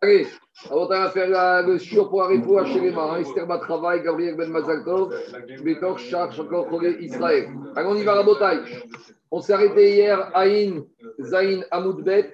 [0.00, 0.28] Allez,
[0.70, 2.38] on va faire le shiur pour les
[2.92, 3.16] mains.
[3.18, 5.12] Esther Batrava Gabriel Ben Mazaltov,
[5.64, 7.50] Betor Shach, Shakor Chogé Israël.
[7.74, 8.60] Allez, on y va, la bataille.
[9.30, 10.84] On s'est arrêté hier à In,
[11.20, 12.32] Zain, Amoudbet,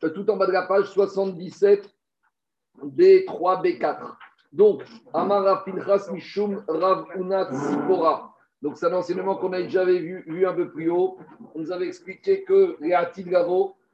[0.00, 1.88] tout en bas de la page 77,
[2.84, 4.14] B3, B4.
[4.52, 8.33] Donc, Amara Pinchas Mishum Rav Unat Sipora.
[8.64, 11.18] Donc, c'est un enseignement qu'on a déjà vu, un peu plus haut.
[11.54, 12.96] On nous avait expliqué que les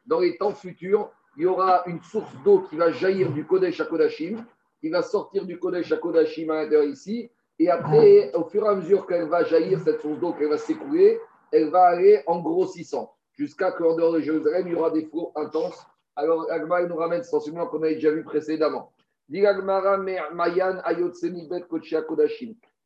[0.06, 3.80] dans les temps futurs, il y aura une source d'eau qui va jaillir du Kodesh
[3.80, 4.44] à Kodashim,
[4.80, 8.68] qui va sortir du Kodesh à Kodashim à l'intérieur ici, et après, au fur et
[8.68, 11.18] à mesure qu'elle va jaillir, cette source d'eau, qu'elle va s'écouler,
[11.50, 15.32] elle va aller en grossissant, jusqu'à qu'en dehors de Jérusalem, il y aura des flots
[15.34, 15.84] intenses.
[16.14, 18.92] Alors, Agma nous ramène ce enseignement qu'on avait déjà vu précédemment.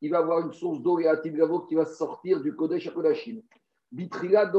[0.05, 3.41] Il va avoir une source d'eau et Gavo qui va sortir du Kodesh à Kodashim.
[3.91, 4.53] Bitrila.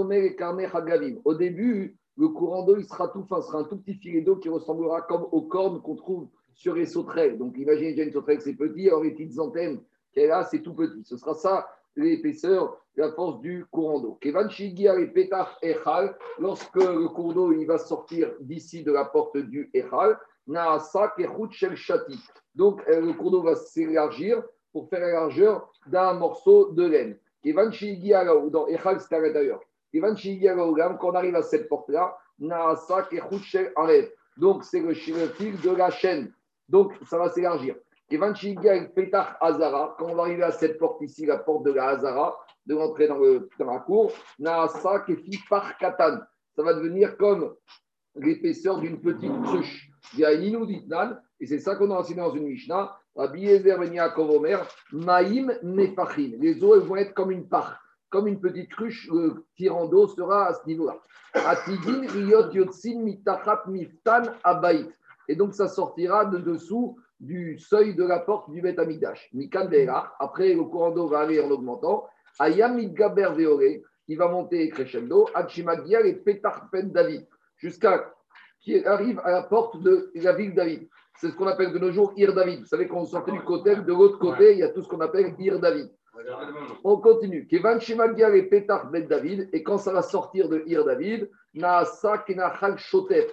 [1.23, 4.38] Au début, le courant d'eau, il sera tout fin, sera un tout petit filet d'eau
[4.38, 7.37] qui ressemblera comme aux cornes qu'on trouve sur les sauterelles.
[7.37, 10.74] Donc imaginez déjà une sauterelle, c'est petit, alors les petites antennes qu'elle a, c'est tout
[10.74, 11.04] petit.
[11.04, 14.18] Ce sera ça l'épaisseur, la force du courant d'eau.
[14.21, 19.70] Kevan et Petach Echal, lorsque le courant d'eau va sortir d'ici de la porte du
[19.76, 22.20] Echal, Naasa Kechut Shel Shati.
[22.55, 24.41] Donc euh, le courant d'eau va s'élargir
[24.76, 27.18] pour faire la largeur d'un morceau de laine.
[27.41, 29.62] Kevan ou dans Echal, c'est à l'intérieur.
[29.93, 32.18] Quand on arrive à cette porte-là,
[34.35, 36.34] donc c'est le fil de la chaîne.
[36.68, 37.77] Donc ça va s'élargir.
[38.12, 42.76] Azara, quand on va arriver à cette porte ici, la porte de la Hazara, de
[42.76, 46.18] rentrer dans, le, dans la cour, Naasa Kefi par Katan.
[46.53, 47.55] Ça va devenir comme
[48.15, 49.90] l'épaisseur d'une petite cruche.
[50.15, 52.99] Il y a Inuditnan, et c'est ça qu'on a enseigné dans une Mishnah,
[54.91, 56.32] Maïm Nefachim.
[56.40, 57.85] Les eaux elles vont être comme une part
[58.16, 60.98] comme une petite cruche, le tirant d'eau sera à ce niveau-là.
[65.28, 69.30] Et donc, ça sortira de dessous du seuil de la porte du Beth Amidash.
[70.20, 72.08] Après, le courant d'eau va aller en augmentant.
[72.40, 75.28] Ayam Veore, il va monter crescendo.
[75.34, 77.28] Achimagia et Petarpen David,
[77.58, 78.14] jusqu'à
[78.62, 80.88] qu'il arrive à la porte de la ville David.
[81.18, 82.59] C'est ce qu'on appelle de nos jours Ir David.
[82.62, 84.88] Vous savez, quand on sortait du côté, de l'autre côté, il y a tout ce
[84.88, 85.90] qu'on appelle Ir David.
[86.84, 87.48] On continue.
[87.48, 92.20] Kevan Shemagia et Petar Ben David, et quand ça va sortir de Ir David, Naasa
[92.20, 93.28] Kenachal Shotet,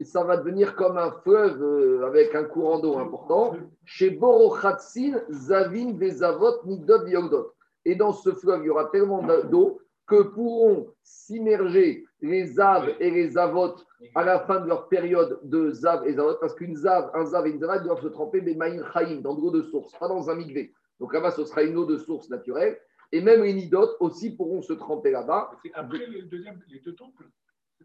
[0.00, 3.56] ça va devenir comme un fleuve euh, avec un courant d'eau important.
[3.84, 7.52] Chez Borochatsin, Zavin, Vezavot, Nidot, Yogdot.
[7.84, 13.10] Et dans ce fleuve, il y aura tellement d'eau que pourront s'immerger les Zav et
[13.10, 13.76] les Zavot
[14.14, 17.46] à la fin de leur période de Zav et Zavot, parce qu'une Zav, un Zav
[17.46, 20.08] et une Zavot doivent se tremper des Maïn Chaim, dans de l'eau de source, pas
[20.08, 20.72] dans un migvé.
[20.98, 22.78] Donc là-bas, ce sera une eau de source naturelle.
[23.12, 25.50] Et même les nidotes aussi pourront se tremper là-bas.
[25.74, 27.24] Après le deuxième, les deux temples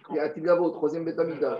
[0.10, 1.58] il y a Tilgavo, troisième bétamida.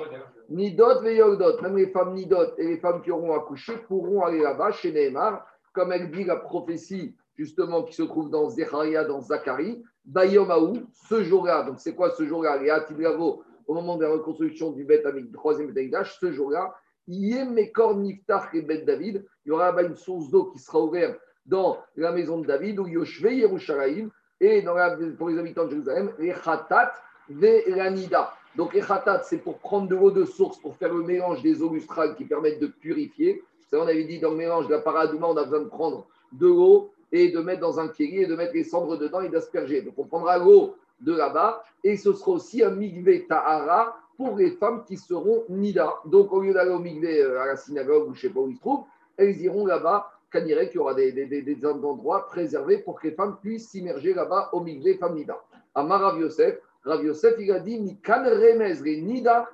[0.50, 4.42] Nidot et Yogdot, même les femmes Nidot et les femmes qui auront accouché pourront aller
[4.42, 9.22] là-bas chez Nehemar, comme elle dit la prophétie justement qui se trouve dans Zecharia, dans
[9.22, 10.74] Zacharie, Bayomaou,
[11.10, 11.64] ce jour-là.
[11.64, 14.84] Donc c'est quoi ce jour-là Il y a Tilgavo, au moment de la reconstruction du
[14.84, 15.04] Bet
[15.34, 16.76] troisième Betamidash, ce jour-là,
[17.08, 21.78] Yemekor Niftar et Bet David, il y aura une source d'eau qui sera ouverte dans
[21.96, 24.10] la maison de David, où Yoshve Yerushalayim,
[24.40, 26.94] et dans la, pour les habitants de Jérusalem, les Khatat
[27.30, 28.34] Veranida.
[28.56, 31.62] Donc les Khatat, c'est pour prendre de l'eau de source, pour faire le mélange des
[31.62, 33.44] eaux lustrales qui permettent de purifier.
[33.70, 36.08] Ça, on avait dit dans le mélange de la paradouma, on a besoin de prendre
[36.34, 39.30] de l'eau et de mettre dans un kéli et de mettre les cendres dedans et
[39.30, 39.82] d'asperger.
[39.82, 44.52] Donc on prendra l'eau de là-bas et ce sera aussi un migvé tahara pour les
[44.52, 45.94] femmes qui seront nida.
[46.06, 48.42] Donc au lieu d'aller au migvé euh, à la synagogue ou je ne sais pas
[48.42, 48.84] où ils se trouvent,
[49.16, 50.10] elles iront là-bas
[50.42, 54.14] dirait qu'il y aura des, des, des, endroits préservés pour que les femmes puissent s'immerger
[54.14, 55.40] là-bas au milieu femme nida.
[55.76, 59.50] Amar Rav Yosef, Rav Yosef, il a dit Mikan remez nida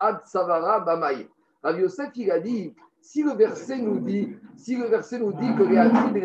[0.00, 1.28] ad savara bamay.
[1.62, 5.54] Rav Yosef, il a dit si le verset nous dit, si le verset nous dit
[5.56, 6.16] que les Atid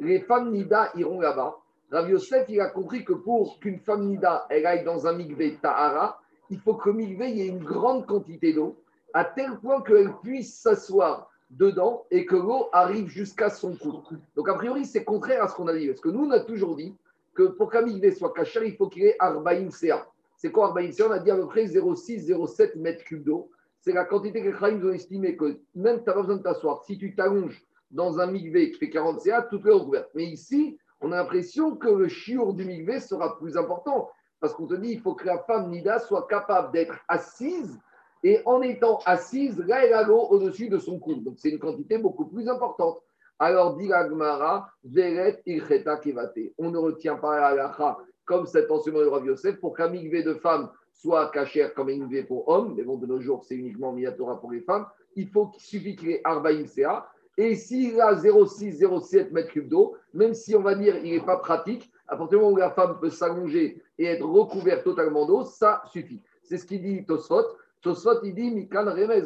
[0.00, 1.56] les femmes nida iront là-bas,
[1.90, 5.56] Rav Yosef, il a compris que pour qu'une femme nida elle aille dans un mikvé
[5.62, 6.20] tahara,
[6.50, 8.76] il faut que mikvé il y ait une grande quantité d'eau,
[9.12, 14.02] à tel point qu'elle puisse s'asseoir dedans et que l'eau arrive jusqu'à son cou.
[14.34, 15.86] Donc, a priori, c'est contraire à ce qu'on a dit.
[15.86, 16.92] Parce que nous, on a toujours dit
[17.32, 19.70] que pour qu'un migvé soit caché, il faut qu'il ait Arbaïm.
[19.70, 23.50] C'est quoi Arbaïm On a dit à peu près 0,6-0,7 mètres cubes d'eau.
[23.84, 26.42] C'est la quantité que les Khaïm ont estimé que même tu n'as pas besoin de
[26.42, 26.82] t'asseoir.
[26.84, 30.06] Si tu t'allonges dans un migvé qui fait 40 CA, tout est recouvert.
[30.14, 34.10] Mais ici, on a l'impression que le chiour du migvé sera plus important.
[34.40, 37.78] Parce qu'on te dit, il faut que la femme Nida soit capable d'être assise
[38.22, 41.16] et en étant assise, là, elle a l'eau au-dessus de son cou.
[41.16, 43.02] Donc, c'est une quantité beaucoup plus importante.
[43.38, 46.38] Alors, dit l'agmara, Veret ilcheta kevate.
[46.56, 50.22] On ne retient pas la halakha comme cet enseignement de Rav Yosef, pour qu'un migvé
[50.22, 53.54] de femme soit cachère comme un migvé pour homme, mais bon, de nos jours, c'est
[53.54, 54.86] uniquement Minatora pour les femmes,
[55.16, 57.08] il faut qu'il suffit qu'il ait Arbaïm CA.
[57.36, 61.24] Et s'il a 0,6, 0,7 mètres cubes d'eau, même si on va dire il n'est
[61.24, 65.26] pas pratique, à partir du moment où la femme peut s'allonger et être recouverte totalement
[65.26, 66.22] d'eau, ça suffit.
[66.42, 67.44] C'est ce qu'il dit Tosfot.
[67.82, 69.20] Tosfot, il dit Mikan Remez,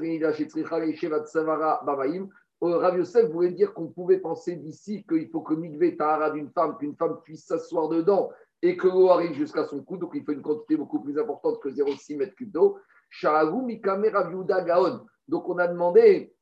[2.61, 6.77] Rav Yosef voulait dire qu'on pouvait penser d'ici qu'il faut que Mikvé Tahara d'une femme,
[6.77, 8.31] qu'une femme puisse s'asseoir dedans
[8.63, 11.61] et que l'eau arrive jusqu'à son cou, donc il faut une quantité beaucoup plus importante
[11.61, 12.79] que 0,6 mètres cubes d'eau.
[13.23, 15.07] Gaon.
[15.29, 16.35] Donc on a demandé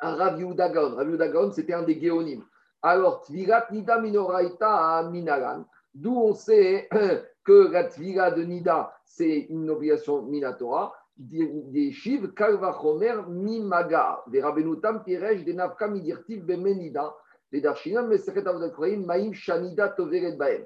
[0.00, 0.94] à Rav Gaon.
[0.94, 2.44] Rav Gaon, c'était un des Géonim.
[2.82, 6.88] Alors, Tvirat Nida Minoraita à Minalan, d'où on sait
[7.44, 15.04] que la Tvira de Nida, c'est une obligation Minatora des Shiv, Kalvachomer, Mimaga, des Rabenutam,
[15.04, 17.14] Pirej, des Navka, Midirtiv, Bemenida,
[17.52, 20.64] des Darshinam, Meseret Avdakroim, Maïm, Shanida, Toveret Baem.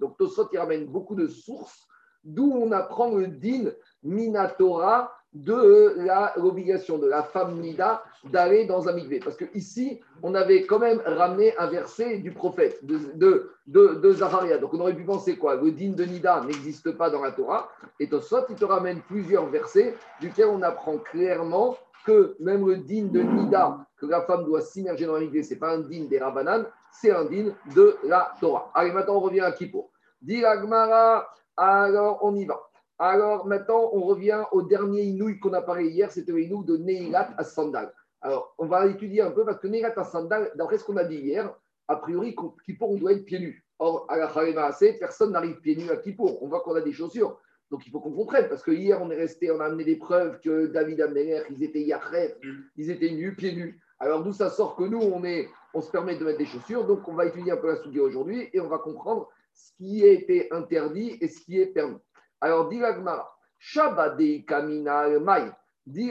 [0.00, 1.86] Donc Tosot, il ramène beaucoup de sources,
[2.24, 3.70] d'où on apprend le din
[4.02, 5.94] Minatora de
[6.40, 9.20] l'obligation de la femme Nida d'aller dans un mikvé.
[9.20, 14.56] Parce qu'ici, on avait quand même ramené un verset du prophète, de, de, de, Zacharia.
[14.58, 15.56] Donc on aurait pu penser quoi?
[15.56, 17.68] Le din de Nida n'existe pas dans la Torah.
[18.00, 23.06] Et Tosot, il te ramène plusieurs versets duquel on apprend clairement que même le din
[23.06, 26.18] de Nida, que la femme doit s'immerger dans mikvé, ce n'est pas un din des
[26.18, 28.70] Rabbanan, c'est un din de la Torah.
[28.74, 29.90] Allez, maintenant on revient à Kippo.
[30.20, 32.60] Dit alors on y va.
[32.98, 36.76] Alors maintenant, on revient au dernier inouï qu'on a parlé hier, c'était le inouï de
[36.76, 37.92] Neilat à Sandal.
[38.20, 41.04] Alors, on va étudier un peu parce que Neilat à Sandal, d'après ce qu'on a
[41.04, 41.54] dit hier,
[41.86, 42.34] a priori,
[42.64, 43.64] Kippour, on doit être pieds nus.
[43.78, 46.42] Or, à la assez, personne n'arrive pieds nus à Kippour.
[46.42, 47.38] On voit qu'on a des chaussures.
[47.70, 49.96] Donc, il faut qu'on comprenne parce que hier, on est resté, on a amené des
[49.96, 52.36] preuves que David Amneler, ils étaient Yachref,
[52.76, 53.80] ils étaient nus, pieds nus.
[53.98, 56.86] Alors, d'où ça sort que nous, on, est, on se permet de mettre des chaussures.
[56.86, 60.04] Donc, on va étudier un peu la souillée aujourd'hui et on va comprendre ce qui
[60.04, 61.98] a été interdit et ce qui est permis.
[62.40, 65.50] Alors, dit l'Agmara, Shabbat de Kamina Mai.
[65.84, 66.10] Dit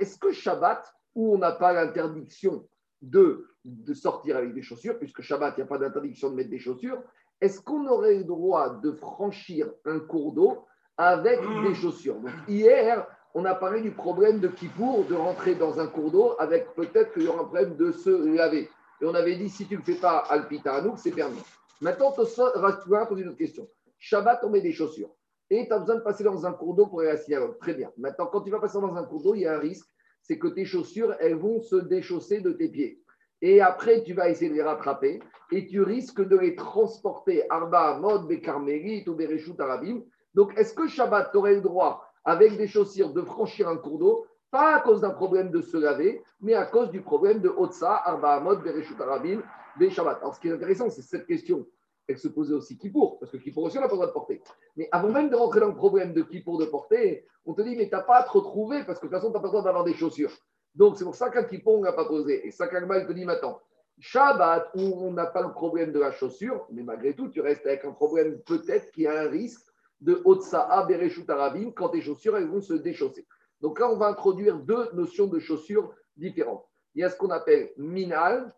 [0.00, 2.66] est-ce que Shabbat, où on n'a pas l'interdiction
[3.02, 6.50] de, de sortir avec des chaussures, puisque Shabbat, il n'y a pas d'interdiction de mettre
[6.50, 7.02] des chaussures,
[7.40, 10.64] est-ce qu'on aurait le droit de franchir un cours d'eau
[10.96, 15.78] avec des chaussures Donc, hier, on a parlé du problème de Kippour, de rentrer dans
[15.78, 18.70] un cours d'eau avec peut-être qu'il y aura un problème de se laver.
[19.00, 21.42] Et on avait dit, si tu ne le fais pas Alpita nous, c'est permis.
[21.82, 23.68] Maintenant, tu vas poser une autre question.
[23.98, 25.10] Shabbat, on met des chaussures
[25.50, 27.58] et tu as besoin de passer dans un cours d'eau pour aller à la synagogue.
[27.58, 27.92] Très bien.
[27.98, 29.86] Maintenant, quand tu vas passer dans un cours d'eau, il y a un risque,
[30.22, 33.02] c'est que tes chaussures, elles vont se déchausser de tes pieds.
[33.48, 35.20] Et après, tu vas essayer de les rattraper
[35.52, 40.02] et tu risques de les transporter Arba, Mod, Bekarmeri, ou Bereshut Arabim.
[40.34, 44.00] Donc, est-ce que Shabbat, tu aurais le droit, avec des chaussures, de franchir un cours
[44.00, 44.26] d'eau?
[44.50, 48.02] Pas à cause d'un problème de se laver, mais à cause du problème de Otsa,
[48.04, 49.44] Arba, Mod, Bereshut Arabim,
[49.90, 50.18] Shabbat.
[50.22, 51.64] Alors, ce qui est intéressant, c'est cette question
[52.08, 54.12] elle se posait aussi Kippour, parce que Kippour aussi, on n'a pas le droit de
[54.12, 54.42] porter.
[54.76, 57.76] Mais avant même de rentrer dans le problème de Kippour de porter, on te dit,
[57.76, 59.46] mais tu n'as pas à te retrouver, parce que de toute façon, tu n'as pas
[59.46, 60.32] le droit d'avoir des chaussures.
[60.76, 62.46] Donc, c'est pour ça qu'un Kippour, on n'a pas posé.
[62.46, 63.60] Et ça, il te dit maintenant,
[63.98, 67.66] Shabbat, où on n'a pas le problème de la chaussure, mais malgré tout, tu restes
[67.66, 69.66] avec un problème peut-être qui a un risque
[70.02, 73.26] de Otsa'a Bereshut Arabim quand tes chaussures, elles vont se déchausser.
[73.62, 76.66] Donc là, on va introduire deux notions de chaussures différentes.
[76.94, 78.54] Il y a ce qu'on appelle minal,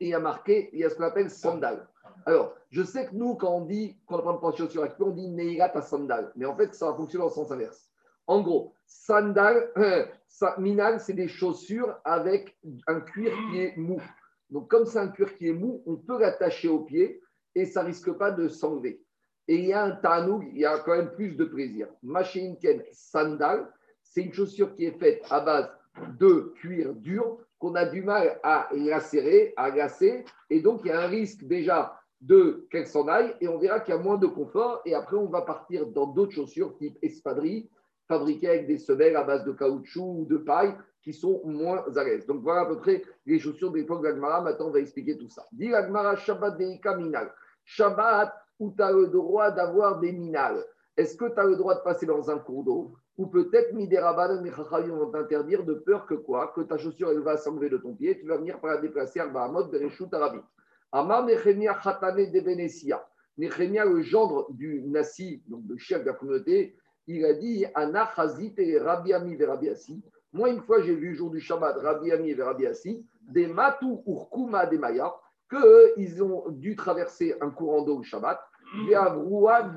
[0.00, 1.88] et il y a marqué, il y a ce qu'on appelle sandal.
[2.26, 5.28] Alors, je sais que nous, quand on dit qu'on prend pas de chaussures on dit
[5.28, 6.32] Neirat à sandal.
[6.34, 7.85] Mais en fait, ça va fonctionner en sens inverse.
[8.26, 10.04] En gros, sandal, euh,
[10.58, 12.56] minal, c'est des chaussures avec
[12.86, 14.00] un cuir qui est mou.
[14.50, 17.20] Donc, comme c'est un cuir qui est mou, on peut l'attacher au pied
[17.54, 19.02] et ça risque pas de s'enlever.
[19.48, 21.88] Et il y a un tanoug, il y a quand même plus de plaisir.
[22.02, 25.70] Machinken sandal, c'est une chaussure qui est faite à base
[26.18, 30.24] de cuir dur qu'on a du mal à lacérer, à glacer.
[30.50, 33.80] Et donc, il y a un risque déjà de qu'elle s'en aille et on verra
[33.80, 34.82] qu'il y a moins de confort.
[34.84, 37.68] Et après, on va partir dans d'autres chaussures type espadrille,
[38.08, 42.04] fabriquées avec des semelles à base de caoutchouc ou de paille qui sont moins à
[42.04, 42.26] l'aise.
[42.26, 44.40] Donc voilà à peu près les chaussures de l'époque d'Agmara.
[44.40, 45.46] Maintenant, on va expliquer tout ça.
[45.52, 47.32] Dit Agmara Shabbat Deika Minal.
[47.64, 50.64] Shabbat où tu as le droit d'avoir des minales.
[50.96, 52.94] Est-ce que tu as le droit de passer dans un cours d'eau?
[53.18, 56.52] Ou peut-être Mideraban et vont t'interdire de peur que quoi?
[56.54, 59.20] Que ta chaussure elle va s'enlever de ton pied, tu vas venir par la déplacer
[59.20, 60.38] à Bahamot, Bereshut, Arabi.
[60.92, 63.06] Amar Nechemia Khatane de Benesia.
[63.38, 68.10] Nechemia, le gendre du Nassi, donc le chef de la communauté, il a dit Ana
[68.14, 70.02] Chazit et Rabbi Ami Verabiasi.
[70.32, 74.66] Moi, une fois, j'ai vu, jour du Shabbat, Rabbi Ami et Verabiasi, des Matou Urkuma
[74.66, 75.14] des Maya,
[75.48, 78.40] qu'ils ont dû traverser un courant d'eau le Shabbat,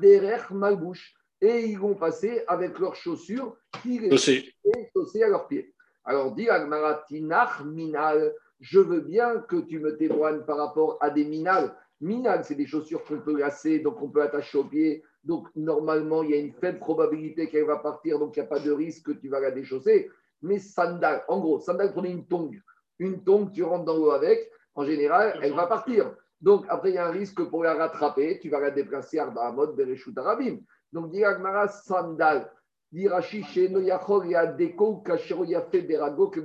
[0.00, 5.72] Derech Malbouche, et ils vont passer avec leurs chaussures qui les chaussées à leurs pieds.
[6.04, 11.24] Alors, dit Agmaratinach Minal, je veux bien que tu me témoignes par rapport à des
[11.24, 11.74] minales.
[12.00, 15.02] Minales, c'est des chaussures qu'on peut lasser, donc on peut attacher au pied.
[15.24, 18.48] Donc normalement, il y a une faible probabilité qu'elle va partir, donc il n'y a
[18.48, 20.10] pas de risque que tu vas la déchausser.
[20.42, 22.60] Mais sandal, en gros, sandal, prenez une tongue.
[22.98, 26.14] Une tongue, tu rentres dans l'eau avec, en général, elle va partir.
[26.40, 29.30] Donc après, il y a un risque pour la rattraper, tu vas la déplacer à
[29.34, 30.58] la mode Bereshut Arabim.
[30.92, 32.50] Donc, dit Agmara, sandal.
[32.92, 34.74] Dirachi chez Noyachor, il y a des
[35.04, 36.40] Kachero Yafé Berago que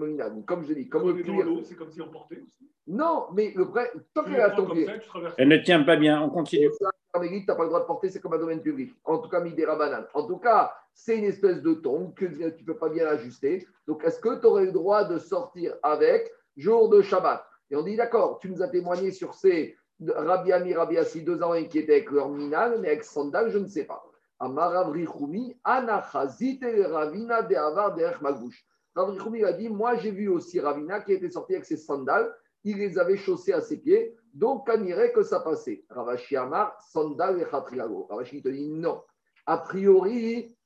[0.46, 1.44] Comme je dis, comme le cuir.
[1.64, 2.70] C'est comme si on portait aussi.
[2.86, 4.88] Non, mais le vrai, tant qu'elle a ton pied.
[5.38, 6.70] Elle ne tient pas bien, on continue.
[7.22, 8.96] Tu n'as pas le droit de porter, c'est comme un domaine public.
[9.04, 10.06] En tout cas, Midera Banane.
[10.14, 13.66] En tout cas, c'est une espèce de tongue que tu ne peux pas bien ajuster.
[13.88, 17.46] Donc, est-ce que tu aurais le droit de sortir avec jour de Shabbat?
[17.72, 21.42] Et on dit, d'accord, tu nous as témoigné sur ces Rabbi Ami, Rabbi Assi, deux
[21.42, 24.04] ans qui étaient avec leur minal, mais avec sandal, je ne sais pas.
[24.40, 28.66] Amaravri Choumi, Anachazit Ravina de Avar de Magouche.
[28.94, 32.34] Ravri a dit Moi, j'ai vu aussi Ravina qui était sorti avec ses sandales,
[32.66, 35.86] il les avait chaussés à ses pieds, donc on irait que ça passait.
[35.90, 38.08] Ravashi Amar, sandal et Khatriago.
[38.10, 39.02] Ravashi te dit Non.
[39.46, 40.58] A priori,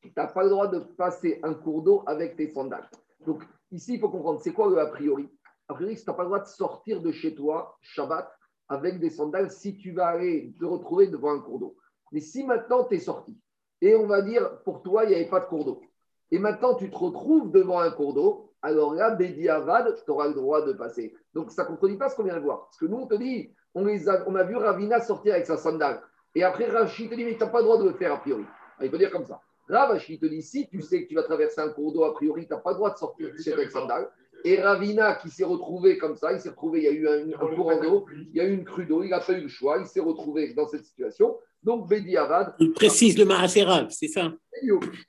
[0.00, 2.88] tu n'as pas le droit de passer un cours d'eau avec tes sandales.
[3.26, 3.42] Donc,
[3.72, 5.28] ici, il faut comprendre c'est quoi le a priori?
[5.68, 8.32] A priori, tu n'as pas le droit de sortir de chez toi, Shabbat,
[8.68, 11.76] avec des sandales si tu vas aller te retrouver devant un cours d'eau.
[12.12, 13.36] Mais si maintenant tu es sorti,
[13.80, 15.82] et on va dire pour toi, il n'y avait pas de cours d'eau,
[16.30, 20.28] et maintenant tu te retrouves devant un cours d'eau, alors là, Bédi Avad, tu auras
[20.28, 21.14] le droit de passer.
[21.34, 22.66] Donc ça ne contredit pas ce qu'on vient de voir.
[22.66, 25.46] Parce que nous, on te dit, on, les a, on a vu Ravina sortir avec
[25.46, 26.02] sa sandale.
[26.34, 28.20] Et après, Rashi te dit, mais tu n'as pas le droit de le faire a
[28.20, 28.44] priori.
[28.78, 29.40] Ah, il peut dire comme ça.
[29.68, 32.46] Ravashi te dit, si tu sais que tu vas traverser un cours d'eau, a priori,
[32.46, 34.10] tu n'as pas le droit de sortir avec sandale.
[34.44, 37.28] Et Ravina qui s'est retrouvé comme ça, il s'est retrouvé, il y a eu un,
[37.28, 39.48] un courant d'eau, il y a eu une crue d'eau, il n'a pas eu le
[39.48, 41.36] choix, il s'est retrouvé dans cette situation.
[41.62, 42.54] Donc, Bedi Avad.
[42.58, 44.32] Il précise le Maaserav, c'est ça.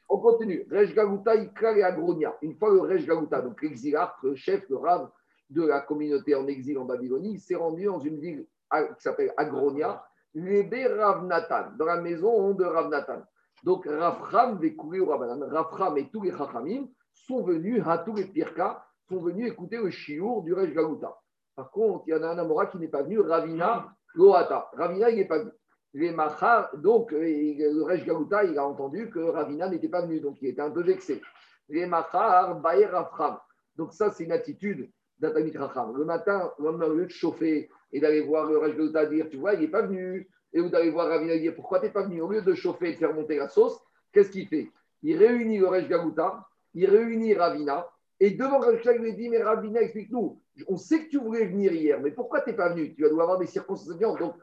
[0.09, 0.67] On continue.
[0.69, 2.35] Rej Galuta, Ikra et Agronia.
[2.41, 5.09] Une fois le Rej Galuta, donc l'exilarque, le chef, le rave
[5.49, 9.33] de la communauté en exil en Babylonie, il s'est rendu dans une ville qui s'appelle
[9.37, 10.03] Agronia,
[10.33, 13.21] Lébé Ravnatan, dans la maison de Ravnatan.
[13.63, 18.83] Donc, Rafram, au Rabbanan, Rafram et tous les Chachamim sont venus, à tous les Pirka,
[19.07, 21.17] sont venus écouter le chiour du Rej Galuta.
[21.55, 24.69] Par contre, il y en a un Amora qui n'est pas venu, Ravina Loata.
[24.73, 25.51] Ravina, il n'est pas venu
[25.93, 30.37] les Machar, donc le Rej Galuta, il a entendu que Ravina n'était pas venu, donc
[30.41, 31.21] il était un peu vexé.
[31.69, 33.37] Les Machar, Bayer Afram.
[33.75, 35.95] Donc ça, c'est une attitude d'Atamit Racham.
[35.95, 39.53] Le matin, au lieu de chauffer et d'aller voir le Rej Galuta dire, tu vois,
[39.53, 42.21] il n'est pas venu, et vous d'aller voir Ravina dire, pourquoi tu n'es pas venu?
[42.21, 43.77] Au lieu de chauffer et de faire monter la sauce,
[44.13, 44.69] qu'est-ce qu'il fait?
[45.03, 47.87] Il réunit le Rej Galuta, il réunit Ravina,
[48.19, 51.73] et devant Ravina, il lui dit, mais Ravina, explique-nous, on sait que tu voulais venir
[51.73, 52.93] hier, mais pourquoi tu n'es pas venu?
[52.93, 54.35] Tu dois avoir des circonstances Donc,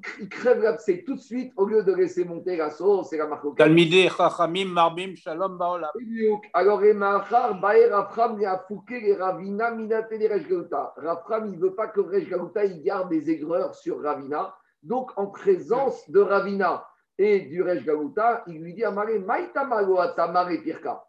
[0.00, 3.56] crève l'abcès tout de suite au lieu de laisser monter la sauce et la marque.
[3.56, 5.90] Talmideh, Chachamim, Marbim, Shalom, Baolam.
[6.52, 10.46] Alors, Emachar, Baer, Rafram, Yafouké, les Ravina, Minate, les Rej
[10.96, 12.28] Rafram, il ne veut pas que Rej
[12.64, 14.54] il garde des aigreurs sur Ravina.
[14.82, 16.86] Donc, en présence de Ravina
[17.18, 17.84] et du Rej
[18.46, 21.04] il lui dit Amare, Maïta Maloata, Mare Pirka.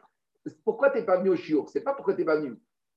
[0.64, 1.68] Pourquoi tu n'es pas venu au Shiur?
[1.70, 2.56] Ce n'est pas pourquoi tu n'es pas venu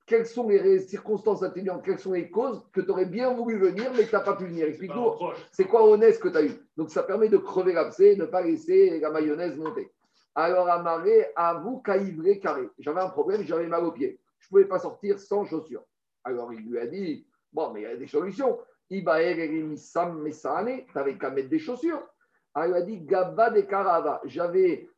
[0.09, 3.93] quelles sont les circonstances atténuantes, quelles sont les causes que tu aurais bien voulu venir,
[3.95, 4.67] mais que tu n'as pas pu venir.
[4.67, 5.13] Explique-nous,
[5.53, 6.53] c'est quoi honnête que tu as eu?
[6.77, 9.93] Donc, ça permet de crever l'abcès, ne pas laisser la mayonnaise monter.
[10.35, 12.69] Alors, Amaré, à vous, calibré carré.
[12.79, 14.19] J'avais un problème, j'avais mal aux pieds.
[14.39, 15.85] Je ne pouvais pas sortir sans chaussures.
[16.25, 18.59] Alors, il lui a dit, bon, mais il y a des solutions.
[19.77, 22.03] Sam, tu n'avais qu'à mettre des chaussures.
[22.55, 24.23] Alors, il a dit, Gaba de Carava.
[24.25, 24.89] J'avais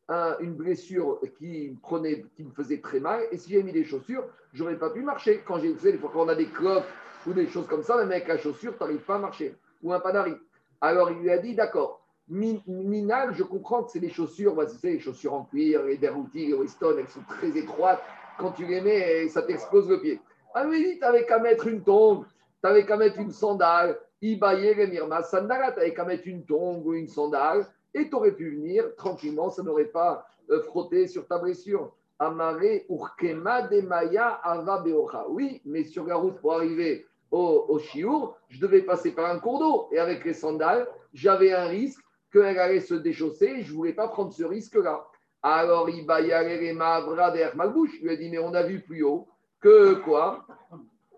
[0.40, 3.22] une blessure qui, prenait, qui me faisait très mal.
[3.30, 5.42] Et si j'ai mis des chaussures, j'aurais pas pu marcher.
[5.46, 6.84] Quand j'ai fait, quand on a des cloques
[7.26, 9.54] ou des choses comme ça, même avec la chaussure, tu n'arrives pas à marcher.
[9.82, 10.34] Ou un panari.
[10.80, 12.00] Alors il lui a dit d'accord.
[12.28, 16.46] Minal, je comprends que c'est des chaussures, bah, c'est les chaussures en cuir, les Derouti,
[16.46, 18.00] les Weston, elles sont très étroites.
[18.38, 20.20] Quand tu les mets, ça t'explose le pied.
[20.54, 23.98] Ah oui, tu n'avais qu'à mettre une tongue, tu n'avais qu'à mettre une sandale.
[24.22, 28.14] Ibaye les Mirma Sandala, tu n'avais qu'à mettre une tongue ou une sandale et tu
[28.14, 31.92] aurais pu venir tranquillement, ça n'aurait pas euh, frotté sur ta blessure.
[32.18, 34.84] Amare urkema de maya ava
[35.28, 39.38] Oui, mais sur la route pour arriver au, au chiour, je devais passer par un
[39.38, 39.88] cours d'eau.
[39.92, 42.00] Et avec les sandales, j'avais un risque
[42.32, 43.62] qu'elle allait se déchausser.
[43.62, 45.06] Je ne voulais pas prendre ce risque-là.
[45.42, 47.92] Alors, il va y aller derrière ma bouche.
[48.00, 49.26] Il lui a dit, mais on a vu plus haut
[49.60, 50.46] que quoi?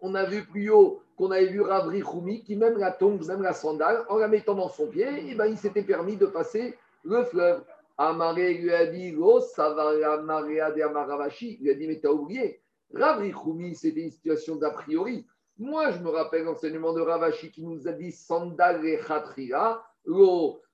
[0.00, 3.42] On a vu plus haut qu'on avait vu Ravri Khoumi qui, même la tongue, même
[3.42, 6.26] la sandale, en la mettant dans son pied, et eh ben, il s'était permis de
[6.26, 7.62] passer le fleuve.
[7.96, 11.58] Amaré lui a dit, oh, ça va, de Amaravashi.
[11.60, 12.60] Il lui a dit, mais t'as oublié.
[12.92, 13.22] Rav
[13.74, 15.24] c'était une situation d'a priori.
[15.58, 19.86] Moi, je me rappelle l'enseignement de Ravashi qui nous a dit sandal et khatrira,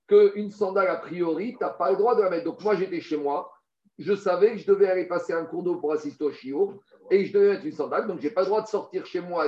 [0.08, 2.44] qu'une sandale a priori, tu n'as pas le droit de la mettre.
[2.44, 3.52] Donc, moi, j'étais chez moi.
[3.98, 7.24] Je savais que je devais aller passer un cours d'eau pour assister au chiot et
[7.24, 8.06] je devais mettre une sandale.
[8.06, 9.44] Donc, je n'ai pas le droit de sortir chez moi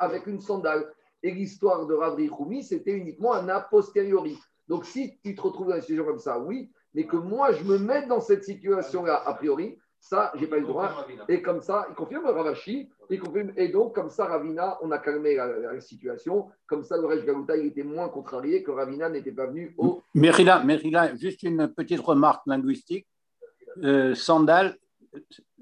[0.00, 0.92] avec une sandale.
[1.22, 4.38] Et l'histoire de Ravri Khoumi, c'était uniquement un a posteriori.
[4.68, 7.64] Donc, si tu te retrouves dans une situation comme ça, oui, mais que moi, je
[7.64, 11.06] me mette dans cette situation-là, a priori, ça, j'ai pas eu le droit.
[11.28, 13.52] Et comme ça, il confirme Ravashi, il confirme.
[13.56, 16.46] Et donc, comme ça, Ravina, on a calmé la, situation.
[16.66, 20.02] Comme ça, le Galouta, il était moins contrarié que Ravina n'était pas venu au.
[20.14, 23.06] Mérila, Mérila, juste une petite remarque linguistique.
[23.78, 24.76] Euh, sandal,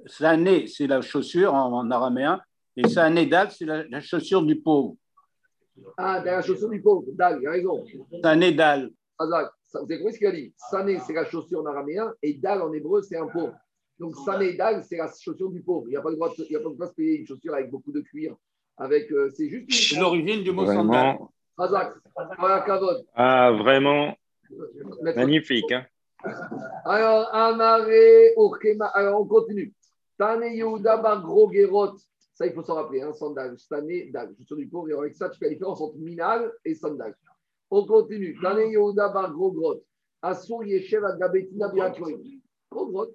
[0.06, 2.40] sané, c'est la chaussure en, araméen,
[2.76, 4.96] et sanédal, c'est la, chaussure du pauvre.
[5.96, 7.84] Ah, la chaussure du pauvre, dal, il a raison.
[8.22, 8.90] Sanédal.
[9.18, 10.54] Vous avez compris ce qu'il a dit?
[10.56, 13.54] Sané, c'est la chaussure en araméen, et dal en hébreu, c'est un pauvre.
[13.98, 15.86] Donc, Sanédal, c'est la chaussure du pauvre.
[15.88, 17.70] Il n'y a pas le droit de, il a pas de payer une chaussure avec
[17.70, 18.36] beaucoup de cuir.
[18.76, 21.18] Avec, euh, c'est juste l'origine du mot sandal.
[23.14, 24.16] Ah, vraiment
[25.02, 25.72] magnifique.
[25.72, 25.84] Hein.
[26.84, 28.34] Alors, Amaré,
[28.94, 29.72] Alors, on continue.
[30.18, 31.26] Tane Yehuda Bar.
[32.34, 33.56] Ça, il faut s'en rappeler, hein, sandal.
[33.68, 34.34] Tane, Dal.
[34.38, 34.90] Chaussure du pauvre.
[34.90, 37.14] Et avec ça, tu fais la différence entre minal et sandal.
[37.70, 38.38] On continue.
[38.40, 39.82] Tane Yehuda Bar Grogrot.
[40.22, 42.40] Asur Yeshev Agabetina Biakorim.
[42.70, 43.06] Grogrot,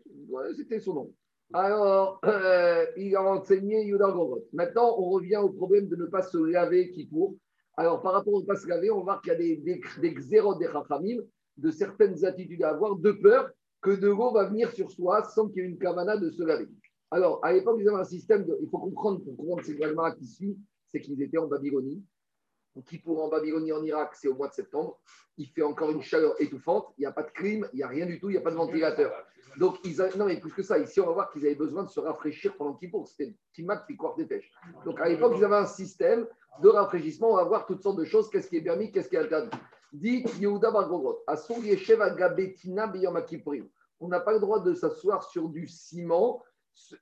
[0.56, 1.14] c'était son nom.
[1.54, 4.46] Alors, euh, il a enseigné Yehuda Grogrot.
[4.54, 7.36] Maintenant, on revient au problème de ne pas se laver qui pour.
[7.76, 9.58] Alors, par rapport au ne pas se laver, on va voir qu'il y a des,
[9.58, 11.22] des, des xérotes des chachamim,
[11.58, 13.50] de certaines attitudes à avoir, de peur
[13.82, 16.44] que de l'eau va venir sur soi sans qu'il y ait une cavana de se.
[17.12, 20.12] Alors, à l'époque, ils avaient un système, de, il faut comprendre, pour comprendre ces événements
[20.14, 20.58] qui suivent,
[20.92, 22.04] c'est qu'ils étaient en Babylonie.
[22.88, 25.00] Qui pour en Babylonie, en Irak, c'est au mois de septembre.
[25.38, 26.88] Il fait encore une chaleur étouffante.
[26.98, 28.42] Il n'y a pas de clim, il n'y a rien du tout, il n'y a
[28.42, 29.14] pas de ventilateur.
[29.60, 31.90] Donc, ils non, mais plus que ça, ici, on va voir qu'ils avaient besoin de
[31.90, 33.08] se rafraîchir pendant Kippour.
[33.08, 34.52] C'était Timat qui des pêches.
[34.86, 36.26] Donc, à l'époque, ils avaient un système
[36.64, 37.34] de rafraîchissement.
[37.34, 38.28] On va voir toutes sortes de choses.
[38.32, 39.56] Qu'est-ce qui est permis, qu'est-ce qui est interdit.
[39.94, 40.72] Dit Yehuda.
[44.00, 46.42] On n'a pas le droit de s'asseoir sur du ciment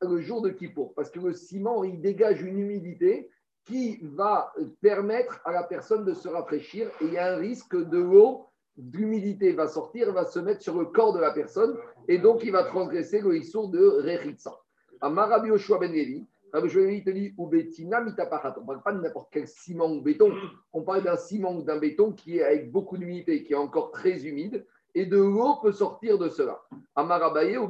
[0.02, 3.30] le jour de Kippour, parce que le ciment, il dégage une humidité
[3.66, 7.76] qui va permettre à la personne de se rafraîchir et il y a un risque
[7.76, 12.18] de l'eau, d'humidité va sortir, va se mettre sur le corps de la personne et
[12.18, 14.60] donc il va transgresser le issour de Rechitsa.
[15.02, 19.92] Amarabi Yoshua Ben Levi, Rabbi te dit On ne parle pas de n'importe quel ciment
[19.92, 20.34] ou béton,
[20.74, 23.92] on parle d'un ciment ou d'un béton qui est avec beaucoup d'humidité, qui est encore
[23.92, 24.66] très humide.
[24.94, 26.62] Et de l'eau peut sortir de cela.
[26.96, 27.70] Amarabaye ou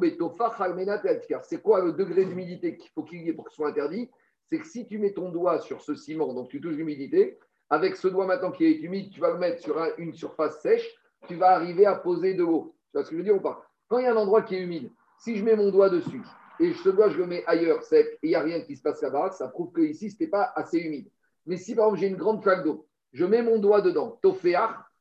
[1.44, 4.10] C'est quoi le degré d'humidité qu'il faut qu'il y ait pour que ce soit interdit?
[4.48, 7.38] C'est que si tu mets ton doigt sur ce ciment, donc tu touches l'humidité,
[7.70, 10.90] avec ce doigt maintenant qui est humide, tu vas le mettre sur une surface sèche,
[11.28, 12.74] tu vas arriver à poser de l'eau.
[12.92, 13.64] Tu vois ce que je veux dire ou pas?
[13.88, 14.90] Quand il y a un endroit qui est humide,
[15.20, 16.24] si je mets mon doigt dessus
[16.62, 18.82] et ce doigt je le mets ailleurs sec et il n'y a rien qui se
[18.82, 21.10] passe là-bas, ça prouve que ici ce n'était pas assez humide.
[21.46, 24.92] Mais si par exemple j'ai une grande flaque d'eau, je mets mon doigt dedans, toféar,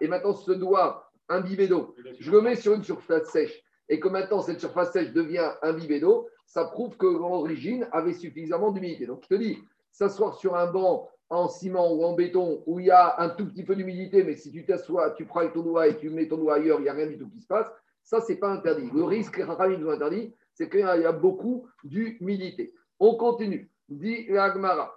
[0.00, 3.62] et maintenant, ce doigt imbibé d'eau, je le mets sur une surface sèche.
[3.90, 8.70] Et que maintenant, cette surface sèche devient imbibée d'eau, ça prouve que l'origine avait suffisamment
[8.70, 9.06] d'humidité.
[9.06, 9.58] Donc, je te dis,
[9.90, 13.46] s'asseoir sur un banc en ciment ou en béton où il y a un tout
[13.46, 16.38] petit peu d'humidité, mais si tu t'assois, tu prends ton doigt et tu mets ton
[16.38, 17.70] doigt ailleurs, il n'y a rien du tout qui se passe,
[18.02, 18.90] ça, ce n'est pas interdit.
[18.92, 22.74] Le risque, les nous interdit, c'est qu'il y a beaucoup d'humidité.
[22.98, 23.70] On continue.
[23.88, 24.94] Dit l'Agmara.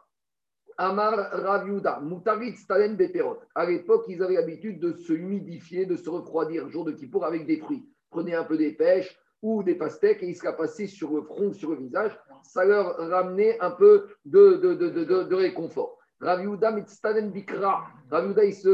[0.77, 3.37] Amar Raviuda, Mutarit Stalen Beperot.
[3.53, 7.45] À l'époque, ils avaient l'habitude de se humidifier, de se refroidir jour de Kippour avec
[7.45, 7.85] des fruits.
[8.09, 11.21] Prenez un peu des pêches ou des pastèques et ils se la passaient sur le
[11.21, 12.17] front, sur le visage.
[12.43, 15.99] Ça leur ramenait un peu de, de, de, de, réconfort.
[16.19, 17.85] Raviuda Mitstanen Bikra.
[18.09, 18.69] Raviuda, il se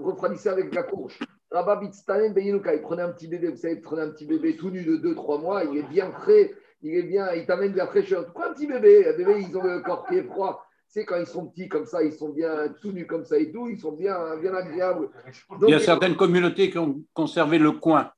[0.00, 1.18] refroidissait avec la courge.
[1.52, 2.74] Rabba Mitstanen Beyenuka.
[2.74, 5.40] Il prenait un petit bébé, vous savez, prenait un petit bébé tout nu de 2-3
[5.40, 8.24] mois, il est bien frais, il est bien, il t'amène de la fraîcheur.
[8.24, 9.06] Pourquoi un petit bébé?
[9.08, 11.86] Un bébé, ils ont le corps qui est froid c'est quand ils sont petits comme
[11.86, 15.08] ça, ils sont bien tout nus comme ça et tout, ils sont bien, bien agréables.
[15.62, 18.12] Il y a certaines communautés qui ont conservé le coin.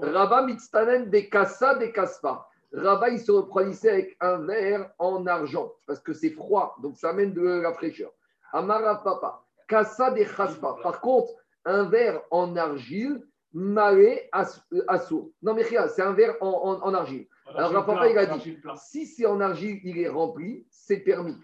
[0.00, 2.46] Rabba mitstanen des kassa des kaspa.
[2.72, 7.10] Rabba, il se refroidissait avec un verre en argent parce que c'est froid, donc ça
[7.10, 8.12] amène de la fraîcheur.
[8.52, 10.76] Amara papa, kassa des kaspa.
[10.80, 11.32] Par contre,
[11.68, 15.30] un verre en argile, malé assour.
[15.42, 17.26] Non, mais c'est un verre en, en, argile.
[17.54, 21.36] Alors, papa, il a dit si c'est en argile, il est rempli, c'est permis.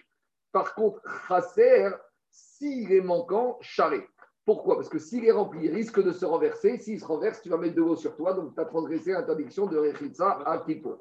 [0.52, 1.90] Par contre, chasser,
[2.30, 4.06] s'il est manquant, charré.
[4.44, 4.76] Pourquoi?
[4.76, 6.78] Parce que s'il est rempli, il risque de se renverser.
[6.78, 9.66] S'il se renverse, tu vas mettre de l'eau sur toi, donc tu as transgressé l'interdiction
[9.66, 10.98] de Rechitsa à Kippo.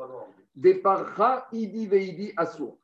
[0.55, 2.77] Deparcha idi veidi assour.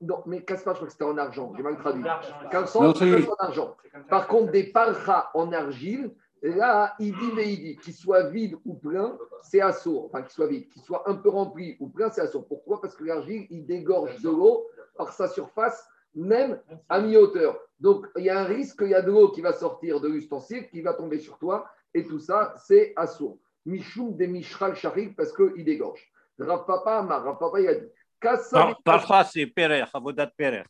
[0.00, 2.04] Non, mais casse pas, je crois que c'était en argent, j'ai mal traduit.
[2.04, 3.76] en argent.
[4.10, 9.60] Par contre, des parcha en argile, là, idi veidi, qu'il soit vide ou plein, c'est
[9.60, 10.06] assour.
[10.06, 12.46] Enfin, qu'il soit vide, qu'il soit un peu rempli ou plein, c'est assour.
[12.46, 12.80] Pourquoi?
[12.80, 17.58] Parce que l'argile, il dégorge de l'eau par sa surface, même à mi-hauteur.
[17.80, 20.08] Donc, il y a un risque qu'il y a de l'eau qui va sortir de
[20.08, 23.38] l'ustensile, qui va tomber sur toi, et tout ça, c'est assourd.
[23.64, 26.12] Mishum de Mishral Sharik, parce qu'il dégorge.
[26.38, 27.86] Rav Papa Amar, Rav Papa il a dit
[28.26, 30.64] Kassa Par- Parfois, c'est Perer, Avodat Perer.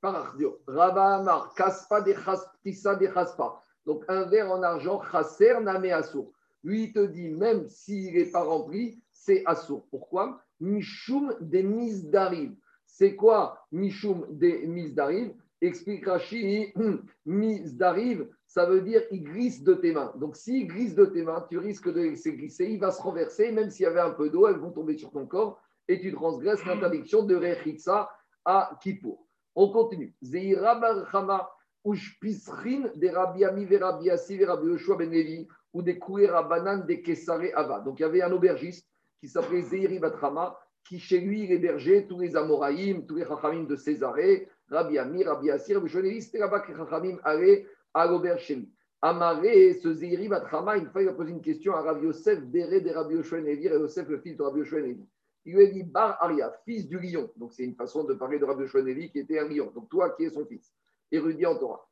[0.00, 0.60] Parachdio.
[0.66, 3.60] Rava Amar, Kaspa de Chaspisa de Chaspa.
[3.84, 6.30] Donc un verre en argent, Chaser Name Assour.
[6.62, 9.86] Lui, il te dit, même s'il n'est pas rempli, c'est Assour.
[9.90, 10.40] Pourquoi?
[10.60, 12.54] Mishum des mises d'arrive.
[12.86, 16.72] C'est quoi Mishum des mises d'arrive Explique Rashi,
[17.26, 20.12] mise d'arrive, ça veut dire il glisse de tes mains.
[20.16, 23.52] Donc s'il glisse de tes mains, tu risques de laisser glisser, il va se renverser,
[23.52, 26.12] même s'il y avait un peu d'eau, elles vont tomber sur ton corps et tu
[26.12, 28.08] transgresses l'interdiction de Rechitsa
[28.44, 29.26] à Kippour.
[29.56, 30.14] On continue.
[30.22, 31.50] Zeira bar Chama,
[31.84, 36.44] Ushpisrin, des Rabbi Ami, des Rabbi Assi, des Rabbi Yoshua ben Levi, ou des Kouera
[36.44, 37.80] Banan, des Kessare Ava.
[37.80, 38.86] Donc il y avait un aubergiste
[39.18, 43.24] qui s'appelait Zeiri bat Chama, qui chez lui il hébergeait tous les Amoraïm, tous les
[43.24, 47.66] Chachamim de Césarée, Rabbi Ami, Rabbi Assi, Rabbi Yoshua ben c'était là-bas que Chachamim allaient
[47.92, 48.72] à l'auberge chez lui.
[49.02, 52.40] Amaré, ce Zeiri bat Chama, une fois il a posé une question à Rabbi Yosef,
[52.42, 55.04] Béré des Rabbi Yoshua ben Levi, et Yosef, le fils de Rabbi Yoshua ben.
[55.44, 57.30] Il lui a dit Bar Aria, fils du lion.
[57.36, 59.70] Donc c'est une façon de parler de Rabbi Levi qui était un lion.
[59.74, 60.72] Donc toi qui es son fils,
[61.10, 61.86] érudit en Torah.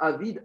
[0.00, 0.44] Avid.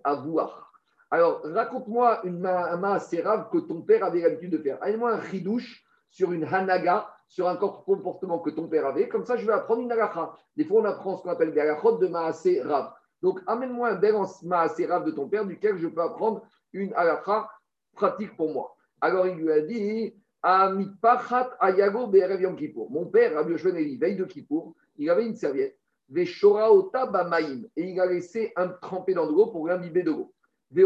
[1.10, 4.78] Alors raconte-moi une ma- un maaserav que ton père avait l'habitude de faire.
[4.82, 9.08] Amène-moi un chidouche sur une hanaga, sur un comportement que ton père avait.
[9.10, 10.34] Comme ça, je vais apprendre une halacha.
[10.56, 12.94] Des fois, on apprend ce qu'on appelle des halachot de maaserav.
[13.22, 17.50] Donc amène-moi un bel maaserav de ton père duquel je peux apprendre une halacha
[17.94, 18.76] pratique pour moi.
[19.02, 22.90] Alors il lui a dit Amitpachat ayago be'erev Yom Kippour.
[22.92, 25.78] Mon père, Rabbi Yoshua Nevi, veille de Kippour, il avait une serviette,
[26.10, 30.12] Veshora ota bamaim, et il a laissé un trempé dans de l'eau pour l'imbiber de
[30.12, 30.34] l'eau.
[30.74, 30.84] Mais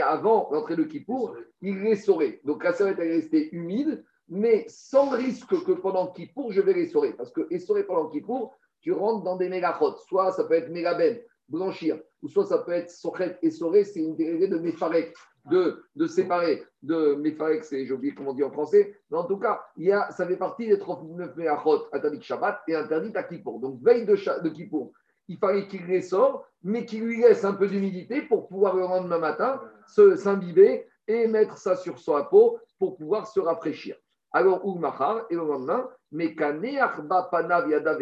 [0.00, 2.40] avant l'entrée de Kippour, il l'essorait.
[2.44, 7.14] Donc la serviette est restée humide, mais sans risque que pendant Kippour, je vais l'essorer.
[7.14, 9.96] Parce que essorer pendant Kippour, tu rentres dans des mégachot.
[10.08, 11.18] Soit ça peut être mégaben,
[11.50, 15.14] blanchir, ou soit ça peut être sochet, essorer, c'est une dérivée de méfarek
[15.48, 19.24] de, de séparer de Mefarek, c'est, j'ai oublié comment on dit en français, mais en
[19.24, 23.16] tout cas, il y a, ça fait partie des 39 Meachot interdits Shabbat et interdits
[23.16, 23.60] à Kippour.
[23.60, 24.92] Donc, veille de, de Kippour,
[25.28, 28.82] il fallait qu'il les sorte, mais qu'il lui laisse un peu d'humidité pour pouvoir le
[28.82, 33.96] lendemain matin s'imbiber et mettre ça sur sa peau pour pouvoir se rafraîchir.
[34.32, 37.98] Alors, Oulmachar, et le lendemain, Mekane Arba Panav Yada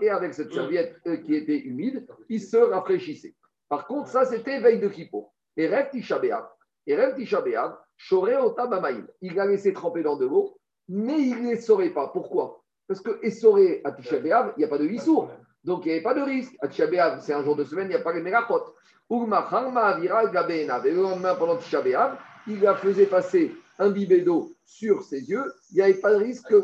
[0.00, 3.34] et avec cette serviette euh, qui était humide, il se rafraîchissait.
[3.68, 5.32] Par contre, ça, c'était veille de Kippour.
[5.56, 6.48] Et Rev Tisha B'Av,
[6.86, 9.06] et Rev Tisha B'Av, Shoré Ota Bamaïm.
[9.20, 10.56] Il l'a laissé tremper dans de l'eau,
[10.88, 12.08] mais il ne les saurait pas.
[12.08, 12.62] Pourquoi?
[12.86, 15.30] Parce que essorer à Tisha B'Av, il n'y a pas de hissour.
[15.64, 16.54] Donc il n'y avait pas de risque.
[16.60, 18.62] À Tisha B'Av, c'est un jour de semaine, il n'y a pas les mégachot.
[19.10, 20.86] Urmachar Ma'avira Gabeenav.
[20.86, 25.28] Et le lendemain, pendant Tisha B'Av, il la faisait passer un bibé d'eau sur ses
[25.28, 25.44] yeux.
[25.70, 26.62] Il n'y avait pas de risque que.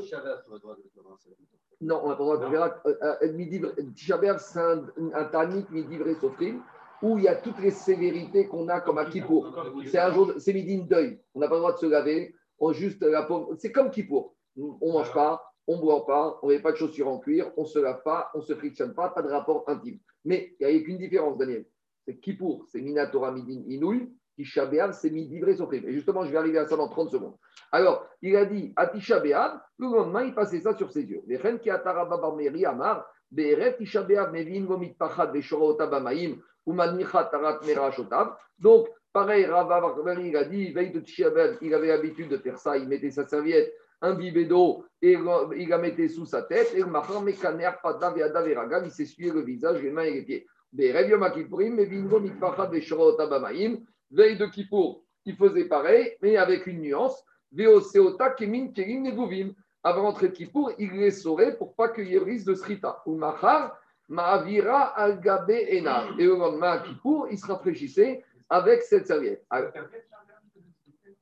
[1.81, 2.81] Non, on n'a pas le droit de faire.
[2.87, 3.62] euh, euh, midi-
[3.94, 6.62] Tisha c'est un, un Tanit midi vrai Sofrim,
[7.03, 9.46] où il y a toutes les sévérités qu'on a comme à Kippour.
[9.90, 11.20] C'est un jour, c'est midi de deuil.
[11.35, 12.35] On n'a pas le droit de se laver.
[12.59, 13.57] On juste la paume.
[13.59, 14.35] C'est comme Kippour.
[14.59, 17.79] On mange pas, on boit pas, on met pas de chaussures en cuir, on se
[17.79, 19.99] lave pas, on se frictionne pas, pas de rapport intime.
[20.27, 21.64] Mais il n'y a qu'une différence, Daniel.
[22.07, 24.12] C'est Kippour, c'est Minatora Midin Inouï.
[24.40, 25.87] Tisha B'Av, c'est midi Sofrim.
[25.87, 27.35] Et justement, je vais arriver à ça dans 30 secondes.
[27.72, 31.20] Alors, il a dit à Tisha B'Av, le lendemain, il passait ça sur ses yeux.
[31.26, 37.24] Les reines qui atara Meri Amar, Be'eret Tisha B'Av, Mevin Gomit Pachat, Veshora Otabamaim, Umanicha
[37.24, 38.35] Tarat Merashotav.
[38.59, 42.57] Donc, pareil, Rava il a dit, veille de Tisha B'Av, il avait l'habitude de faire
[42.57, 45.18] ça, il mettait sa serviette, imbibée d'eau, et
[45.57, 48.87] il la mettait sous sa tête, et le Mahar Mekaner, Padav et Adav et Ragav,
[48.87, 50.46] il s'essuyait le visage, les mains et les pieds.
[50.72, 53.79] Be'eret Yom HaKippurim, Mevin Gomit Pachat, Veshora Otabamaim.
[54.11, 57.25] Veille de Kippour, il faisait pareil, mais avec une nuance.
[57.53, 59.53] Veoseota kemin kerim neguvim.
[59.83, 63.03] Avant d'entrer de Kippour, il les saurait pour pas qu'il y ait de srita.
[63.07, 66.09] Ou machar, ma'avira al gabe ena.
[66.18, 69.44] Et le lendemain, à Kippour, il se rafraîchissait avec cette serviette.
[69.49, 69.70] Alors,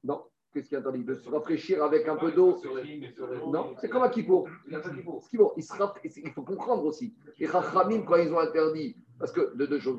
[0.02, 2.60] non, qu'est-ce qui est interdit De se rafraîchir avec un peu d'eau?
[3.46, 4.48] Non, c'est comme à Kippour.
[4.66, 4.80] Il,
[5.54, 7.14] il faut comprendre aussi.
[7.38, 9.98] Les Chachamim, quand ils ont interdit, parce que de deux choses.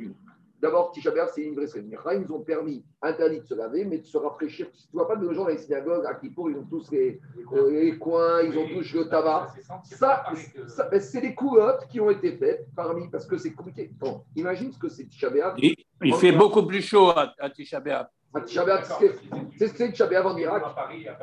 [0.62, 4.06] D'abord, Tisha B'Av, c'est une vraie ils ont permis, interdit de se laver, mais de
[4.06, 4.70] se rafraîchir.
[4.72, 7.20] Tu ne vois pas de gens dans les synagogues à Kippour, ils ont tous les,
[7.54, 9.54] euh, les coins, ils ont tous le tabac.
[9.84, 10.24] Ça,
[10.68, 13.92] ça, ben, c'est des coulottes qui ont été faites parmi, parce que c'est compliqué.
[13.98, 15.56] Bon, imagine ce que c'est Tisha B'Av.
[15.58, 17.82] Il, il fait beaucoup plus chaud à, à Tisha.
[17.86, 18.10] À
[18.46, 19.16] c'est
[19.58, 20.64] c'est ce que c'est Tisha B'Av en Irak.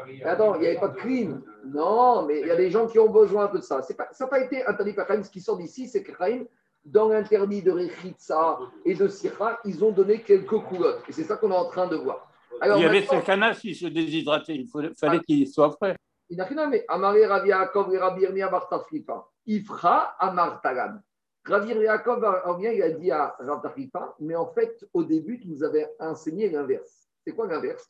[0.06, 1.42] Mais Attends, il n'y avait pas de crime.
[1.66, 3.82] Non, mais il y a des gens qui ont besoin un peu de ça.
[3.82, 5.22] C'est Pas, ça n'a pas été interdit par Chaim.
[5.22, 6.44] Ce qui sort d'ici, c'est que Chaim,
[6.86, 11.02] dans l'interdit de Rechitsa et de Sira, ils ont donné quelques coulottes.
[11.08, 12.30] Et c'est ça qu'on est en train de voir.
[12.60, 14.54] Alors, il y avait maintenant- Sakana s'il se déshydratait.
[14.54, 15.96] Il faut- fallait qu'il soit frais.
[16.30, 19.26] Il n'a rien mais Amaré Rabbi Yaakov et Rabbi Yirmiyah Bar Tafrifa.
[19.46, 20.98] Ifra Amar Tagan.
[21.44, 22.24] Ravir Yaakov
[22.60, 26.50] il a dit à Rav Tarifa, mais en fait, au début, tu nous avais enseigné
[26.50, 27.08] l'inverse.
[27.24, 27.86] C'est quoi l'inverse?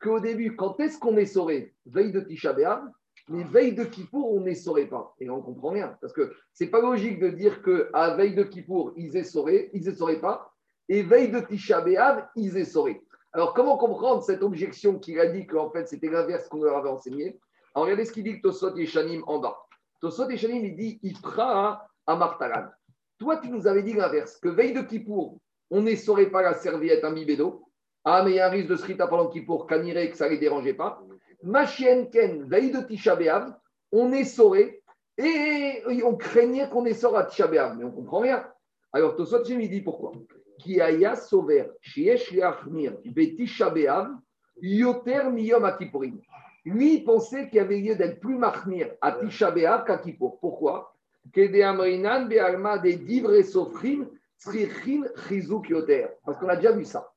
[0.00, 1.74] Qu'au début, quand est-ce qu'on est sauré?
[1.86, 2.82] Veille de Tisha B'Av,
[3.28, 5.14] mais veille de Kippour, on sauré pas.
[5.20, 5.96] Et on ne comprend rien.
[6.00, 10.52] Parce que c'est pas logique de dire qu'à veille de Kippour, ils sauré, ils pas,
[10.88, 13.02] et veille de Tisha B'Av, ils sauré.
[13.32, 16.88] Alors, comment comprendre cette objection qu'il a dit qu'en fait, c'était l'inverse qu'on leur avait
[16.88, 17.38] enseigné?
[17.74, 19.58] Alors, regardez ce qu'il dit Tosot et Shanim en bas.
[20.00, 22.68] Tosot et Shanim, il dit Ipra à Martalan.
[23.18, 25.38] Toi, tu nous avais dit l'inverse, que veille de Kippour,
[25.70, 27.64] on ne saurait pas la serviette imbibée d'eau.
[28.04, 30.30] Ah, mais il y a un risque de srita pendant Kippour, caniré, que ça ne
[30.30, 31.02] les dérangeait pas.
[31.46, 33.16] Machien Ken, veille de Tisha
[33.92, 34.82] on est sauré
[35.16, 38.44] et on craignait qu'on est soré à Tisha mais on ne comprend rien.
[38.92, 40.10] Alors, Tosot il dit pourquoi?
[40.58, 43.72] Qui aya sauver, shiesh liachmir, betisha
[44.60, 46.20] yoter miyom akipurim.
[46.64, 50.40] Lui, il pensait qu'il y avait lieu d'être plus mahmir à Tisha qu'à Kippour.
[50.40, 50.96] Pourquoi?
[56.24, 57.12] Parce qu'on a déjà vu ça.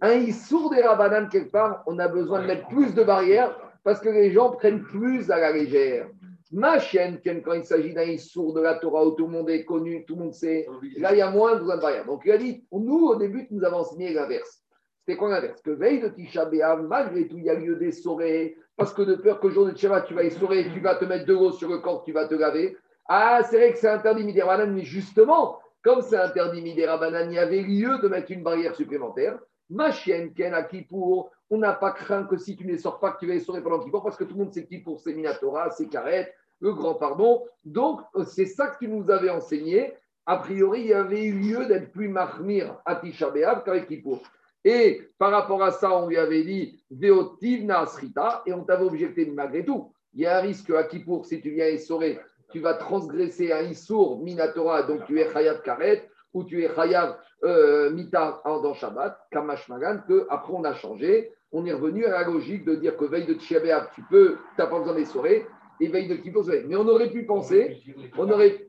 [0.00, 4.00] Un issour des rabanan quelque part, on a besoin de mettre plus de barrières parce
[4.00, 6.08] que les gens prennent plus à la légère.
[6.50, 9.64] Ma chienne, quand il s'agit d'un issour de la Torah où tout le monde est
[9.64, 10.66] connu, tout le monde sait,
[10.98, 12.06] là il y a moins besoin de barrières.
[12.06, 14.62] Donc il a dit, nous au début, nous avons enseigné l'inverse.
[15.00, 15.60] C'était quoi l'inverse?
[15.60, 16.48] Que veille de Tisha
[16.88, 20.00] malgré tout, il y a lieu d'essorer, parce que de peur que jour de Tisha
[20.02, 22.34] tu vas essorer, tu vas te mettre de l'eau sur le corps, tu vas te
[22.34, 22.76] laver.
[23.06, 27.38] Ah, c'est vrai que c'est interdit Midirabanan, mais justement, comme c'est interdit Midirabanan, il y
[27.38, 29.38] avait lieu de mettre une barrière supplémentaire.
[29.68, 33.12] Ma chienne, Ken, à pour on n'a pas craint que si tu ne sors pas,
[33.12, 35.14] que tu vas essorer pendant Kippour, parce que tout le monde sait qui pour c'est
[35.14, 37.44] Minatora, c'est Karet, le grand pardon.
[37.64, 39.94] Donc, c'est ça que tu nous avais enseigné.
[40.26, 43.30] A priori, il y avait eu lieu d'être plus marmir à Tisha
[43.64, 44.20] qu'avec Kippour.
[44.64, 49.26] Et par rapport à ça, on lui avait dit Veotiv Nasrita, et on t'avait objecté
[49.26, 49.92] malgré tout.
[50.14, 52.18] Il y a un risque à Kippour, si tu viens essorer,
[52.50, 57.18] tu vas transgresser un Issour Minatora, donc tu es Chayav Karet, ou tu es Chayav
[57.44, 61.32] euh, Mita dans Shabbat, Kamash Magan, que après on a changé.
[61.56, 64.38] On est revenu à la logique de dire que veille de Tchiabéab, tu peux, tu
[64.58, 65.46] n'as pas besoin d'essorer,
[65.80, 67.80] et veille de Kippour, mais on aurait pu penser,
[68.18, 68.68] on aurait,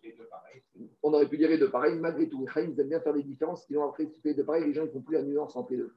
[1.01, 2.45] on aurait pu dire les deux pareils, malgré tout.
[2.55, 4.83] Les ils aiment bien faire des différences, ils ont appris les deux pareils, les gens
[4.83, 5.93] ne font plus la nuance entre les deux.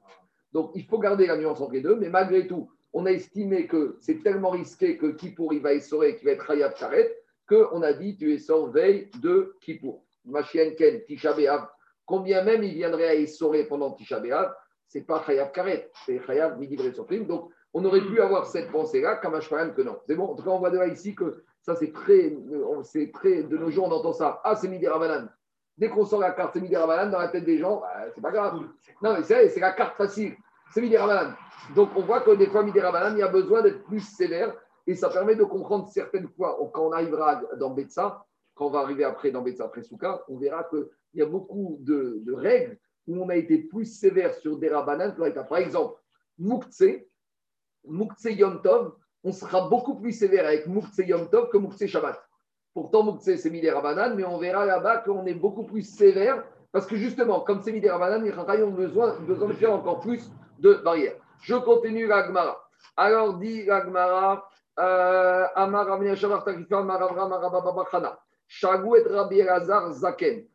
[0.51, 3.67] Donc il faut garder la nuance entre les deux, mais malgré tout, on a estimé
[3.67, 7.15] que c'est tellement risqué que Kippour, il va essorer, qu'il va être Chayav Karet,
[7.47, 10.03] qu'on a dit tu es sans veille de Kippour.
[10.25, 11.35] Machien Ken, Tisha
[12.05, 14.55] combien même il viendrait à Essoré pendant Tisha B'Av,
[14.89, 17.25] c'est pas Chayav Karet, c'est Chayav Midi Surprim.
[17.25, 19.99] Donc on aurait pu avoir cette pensée-là, Kamash que non.
[20.05, 22.35] C'est bon, en tout cas on voit de là ici que ça c'est très,
[22.83, 24.41] c'est très, de nos jours on entend ça.
[24.43, 25.27] Ah, c'est Midi Ramadan.
[25.77, 28.21] Dès qu'on sort la carte, c'est Midi Ramadan dans la tête des gens, bah, c'est
[28.21, 28.59] pas grave.
[29.01, 30.35] Non, mais c'est c'est la carte facile.
[30.73, 31.33] C'est Midi Ramadan.
[31.75, 34.53] Donc on voit que des fois Midi Ramadan, il y a besoin d'être plus sévère
[34.87, 38.25] et ça permet de comprendre certaines fois, quand on arrivera dans Betsa,
[38.55, 42.23] quand on va arriver après dans Betsa Souka, on verra qu'il y a beaucoup de,
[42.33, 42.77] règles
[43.09, 45.99] où on a été plus sévère sur des rabanan que Par exemple,
[46.37, 46.83] Moukse,
[47.85, 48.93] Moukse Yom Tov,
[49.23, 52.21] on sera beaucoup plus sévère avec Moukse Yom Tov que Moukse Shabbat.
[52.73, 56.43] Pourtant, Moukse, c'est mis des rabanan, mais on verra là-bas qu'on est beaucoup plus sévère
[56.71, 60.01] parce que justement, comme c'est mis des rabanan, les ont besoin, besoin de faire encore
[60.01, 61.15] plus de barrières.
[61.41, 62.63] Je continue l'Agmara.
[62.95, 68.19] Alors dit l'Agmara, euh, Amar Marababachana.
[68.47, 69.41] Shagou et Rabbi
[69.91, 70.45] Zaken.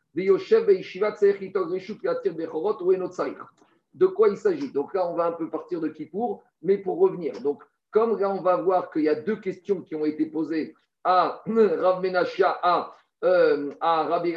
[3.95, 4.71] De quoi il s'agit?
[4.71, 7.41] Donc là, on va un peu partir de Kippour, mais pour revenir.
[7.43, 10.75] Donc, comme là, on va voir qu'il y a deux questions qui ont été posées
[11.05, 14.35] à Rav Menachia, à, euh, à Rabbi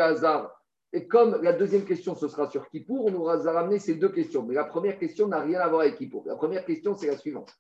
[0.94, 4.10] et comme la deuxième question, ce sera sur Kippour, on nous a ramené ces deux
[4.10, 4.44] questions.
[4.44, 6.24] Mais la première question n'a rien à voir avec Kippour.
[6.26, 7.54] La première question, c'est la suivante.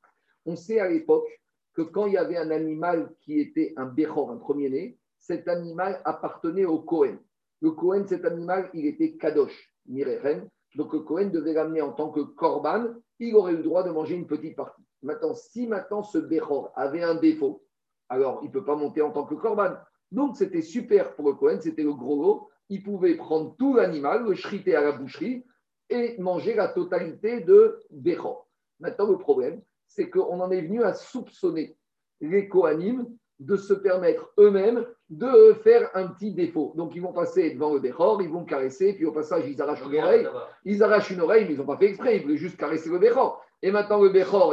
[0.45, 1.27] On sait à l'époque
[1.73, 6.01] que quand il y avait un animal qui était un béchor, un premier-né, cet animal
[6.05, 7.17] appartenait au Cohen.
[7.61, 10.47] Le Cohen, cet animal, il était kadosh, mirechen.
[10.75, 12.85] Donc le Cohen devait l'amener en tant que korban.
[13.19, 14.83] Il aurait eu le droit de manger une petite partie.
[15.01, 17.63] Maintenant, si maintenant ce béchor avait un défaut,
[18.09, 19.75] alors il ne peut pas monter en tant que korban.
[20.11, 22.49] Donc c'était super pour le Cohen, c'était le gros lot.
[22.69, 25.43] Il pouvait prendre tout l'animal, le shriter à la boucherie
[25.89, 28.47] et manger la totalité de béchor.
[28.79, 31.77] Maintenant, le problème, c'est qu'on en est venu à soupçonner
[32.19, 33.07] les Kohanim
[33.39, 36.73] de se permettre eux-mêmes de faire un petit défaut.
[36.75, 37.79] Donc, ils vont passer devant le
[38.21, 40.27] ils vont caresser, puis au passage, ils arrachent une oreille.
[40.65, 43.37] Ils arrachent une oreille, mais ils n'ont pas fait exprès, ils voulaient juste caresser le.
[43.61, 44.09] Et maintenant, le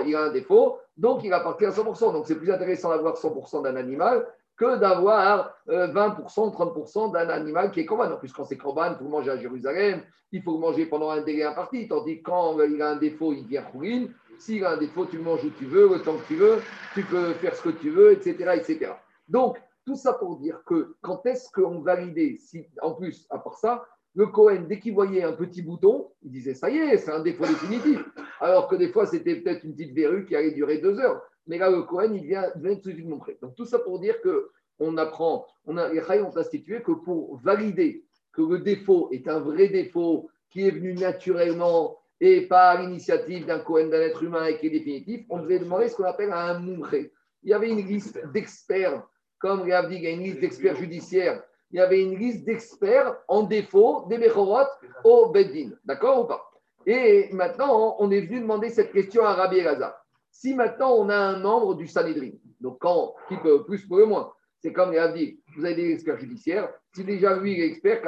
[0.07, 2.12] il a un défaut, donc il va partir à 100%.
[2.12, 7.71] Donc, c'est plus intéressant d'avoir 100% d'un animal que d'avoir 20%, euh, 30% d'un animal
[7.71, 8.19] qui est corban.
[8.35, 11.88] Quand c'est corban, il faut manger à Jérusalem, il faut manger pendant un délai imparti.
[11.88, 14.12] Tandis que quand il a un défaut, il vient rouline.
[14.38, 16.59] S'il a un défaut, tu manges où tu veux, temps que tu veux,
[16.93, 18.53] tu peux faire ce que tu veux, etc.
[18.57, 18.93] etc.
[19.29, 23.59] Donc, Tout ça pour dire que quand est-ce qu'on validait, si, en plus, à part
[23.59, 27.11] ça, le Cohen, dès qu'il voyait un petit bouton, il disait ça y est, c'est
[27.11, 28.01] un défaut définitif.
[28.40, 31.21] Alors que des fois, c'était peut-être une petite verrue qui allait durer deux heures.
[31.46, 33.40] Mais là, le Cohen, il vient, vient tout de suite.
[33.42, 36.92] Donc tout ça pour dire que on apprend, on a, les Chai ont institué que
[36.92, 42.70] pour valider que le défaut est un vrai défaut qui est venu naturellement et pas
[42.70, 45.96] à l'initiative d'un Cohen, d'un être humain et qui est définitif, on devait demander ce
[45.96, 47.12] qu'on appelle un moumré.
[47.42, 49.07] Il y avait une liste d'experts,
[49.38, 51.42] comme il il a une liste d'experts judiciaires
[51.74, 54.68] il y avait une liste d'experts en défaut des Mechorot
[55.02, 55.70] au Beddin.
[55.85, 56.48] D'accord ou pas?
[56.87, 60.04] Et maintenant, on est venu demander cette question à Rabbi Elazar.
[60.35, 64.07] Si maintenant on a un membre du Sanhedrin, donc quand, qui peut plus pour le
[64.07, 67.61] moins, c'est comme il a dit, vous avez des experts judiciaires, si déjà lui il
[67.61, 68.03] est expert,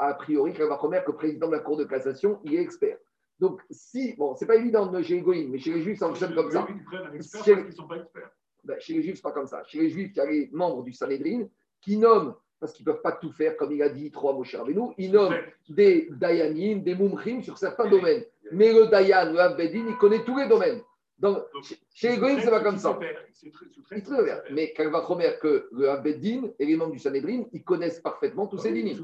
[0.00, 2.96] a priori, remettre que le président de la Cour de cassation, il est expert.
[3.38, 6.34] Donc, si, bon, c'est pas évident chez les Goïms, mais chez les Juifs, ça fonctionne
[6.34, 6.66] comme ça.
[7.44, 7.54] Chez,
[8.64, 9.62] ben, chez les Juifs, c'est pas comme ça.
[9.64, 11.46] Chez les Juifs, il y a les membres du Sanhedrin
[11.80, 14.44] qui nomment parce qu'ils ne peuvent pas tout faire, comme il a dit trois mots
[14.44, 14.94] cher nous.
[14.98, 15.34] Il nomme
[15.68, 18.24] des Dayanim, des Mumchim sur certains domaines.
[18.52, 20.80] Mais le Dayan, le Abedin, il connaît tous les domaines.
[21.22, 21.38] Donc,
[21.94, 22.98] chez les Goïms, ce n'est pas comme ça.
[23.42, 28.48] Il très Mais remettre que le Abedin et les membres du Sanhedrin, ils connaissent parfaitement
[28.48, 29.00] tous ces lignes.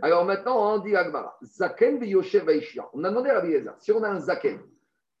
[0.00, 2.48] Alors maintenant, on dit Agmara, Zaken Yoshev
[2.92, 4.60] On a demandé à Rabbi si on a un Zaken,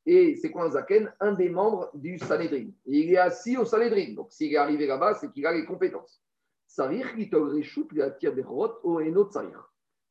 [0.06, 1.12] et c'est quoi un Zaken?
[1.18, 2.68] Un des membres du Sanhedrin.
[2.86, 4.14] il est assis au Sanhedrin.
[4.14, 6.22] Donc, s'il est arrivé là-bas, c'est qu'il a les compétences.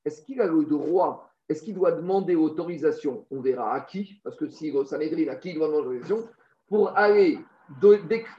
[0.06, 4.36] Est-ce qu'il a le droit, est-ce qu'il doit demander autorisation On verra à qui, parce
[4.36, 6.28] que si Sanhedrin, à qui il doit demander autorisation
[6.68, 7.40] pour aller,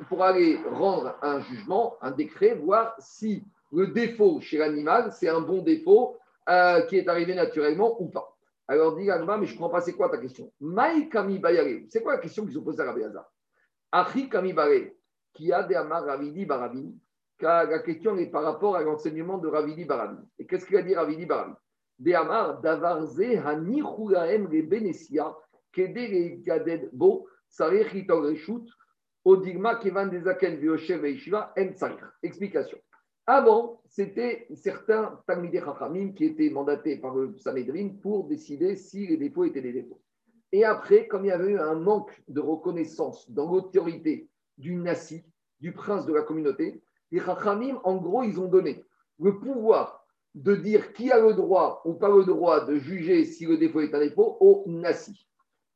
[0.08, 5.40] pour aller rendre un jugement, un décret, voir si le défaut chez l'animal, c'est un
[5.40, 6.16] bon défaut
[6.48, 8.36] euh, qui est arrivé naturellement ou pas.
[8.68, 10.52] Alors, dit Agma, mais je ne comprends pas, c'est quoi ta question?
[10.60, 13.30] C'est quoi la question qu'ils ont posée à Rabbi Hazar?
[14.30, 14.54] Kami
[15.34, 16.90] qui a Ravidi Barabin?
[17.40, 20.18] La question est par rapport à l'enseignement de Ravidi Barabi.
[20.38, 21.54] Et qu'est-ce qu'il a dit Ravidi Barabi
[21.98, 25.34] Dehamar davarze hanichulaem le benesia
[25.72, 27.26] kede gaded bo
[29.26, 31.72] odigma kevan dezaken vioshev veishiva en
[32.22, 32.78] Explication.
[33.26, 39.16] Avant, c'était certains Talmidei Chachamim qui étaient mandatés par le Sanhedrin pour décider si les
[39.16, 40.00] défauts étaient des défauts.
[40.52, 44.28] Et après, comme il y avait eu un manque de reconnaissance dans l'autorité
[44.58, 45.24] du Nasi,
[45.58, 46.80] du prince de la communauté,
[47.10, 48.84] les Chachamim, en gros, ils ont donné
[49.18, 50.05] le pouvoir
[50.36, 53.80] de dire qui a le droit ou pas le droit de juger si le défaut
[53.80, 55.26] est un défaut au Nasi.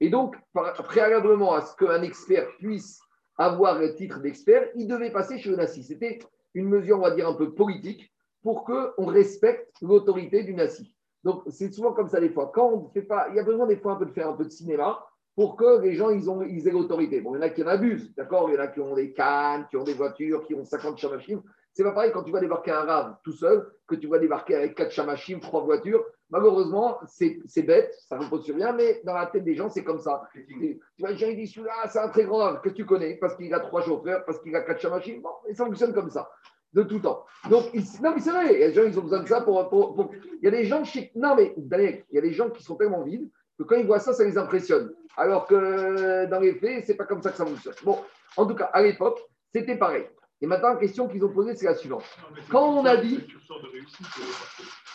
[0.01, 3.01] Et donc, préalablement à ce qu'un expert puisse
[3.38, 5.83] avoir le titre d'expert, il devait passer chez le Nasi.
[5.83, 6.18] C'était
[6.53, 10.94] une mesure, on va dire, un peu politique pour qu'on respecte l'autorité du Nasi.
[11.25, 12.51] Donc, c'est souvent comme ça des fois.
[12.55, 14.35] Quand on fait pas, il y a besoin des fois un peu de faire un
[14.35, 17.23] peu de cinéma pour que les gens ils, ont, ils aient l'autorité.
[17.23, 18.51] Bon, il y en a qui en abusent, d'accord?
[18.51, 20.99] Il y en a qui ont des cannes, qui ont des voitures, qui ont 50
[20.99, 21.42] chamachim.
[21.72, 24.56] C'est pas pareil quand tu vas débarquer un rave tout seul que tu vas débarquer
[24.56, 26.04] avec 4 chamachim, 3 voitures.
[26.30, 29.85] Malheureusement, c'est bête, ça ne repose sur rien, mais dans la tête des gens, c'est
[29.85, 30.22] comme ça.
[30.48, 33.52] Tu gens ils disent celui-là, c'est un très grand rave que tu connais parce qu'il
[33.54, 35.20] a 3 chauffeurs, parce qu'il a 4 chamachim.
[35.22, 36.30] Bon, et ça fonctionne comme ça
[36.72, 37.24] de tout temps.
[37.48, 39.68] Donc, non, mais c'est vrai, les gens, ils ont besoin de ça pour.
[39.68, 41.11] pour, Il y a des gens chez.
[41.14, 43.28] Non, mais Daniel, il y a des gens qui sont tellement vides
[43.59, 44.92] que quand ils voient ça, ça les impressionne.
[45.16, 47.74] Alors que dans les faits, c'est pas comme ça que ça fonctionne.
[47.83, 47.98] Bon,
[48.37, 49.20] en tout cas, à l'époque,
[49.52, 50.06] c'était pareil.
[50.42, 52.05] Et maintenant, la question qu'ils ont posée, c'est la suivante.
[52.48, 53.20] Quand on a dit.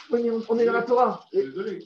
[0.10, 1.24] on est dans la Torah.
[1.32, 1.84] Désolé.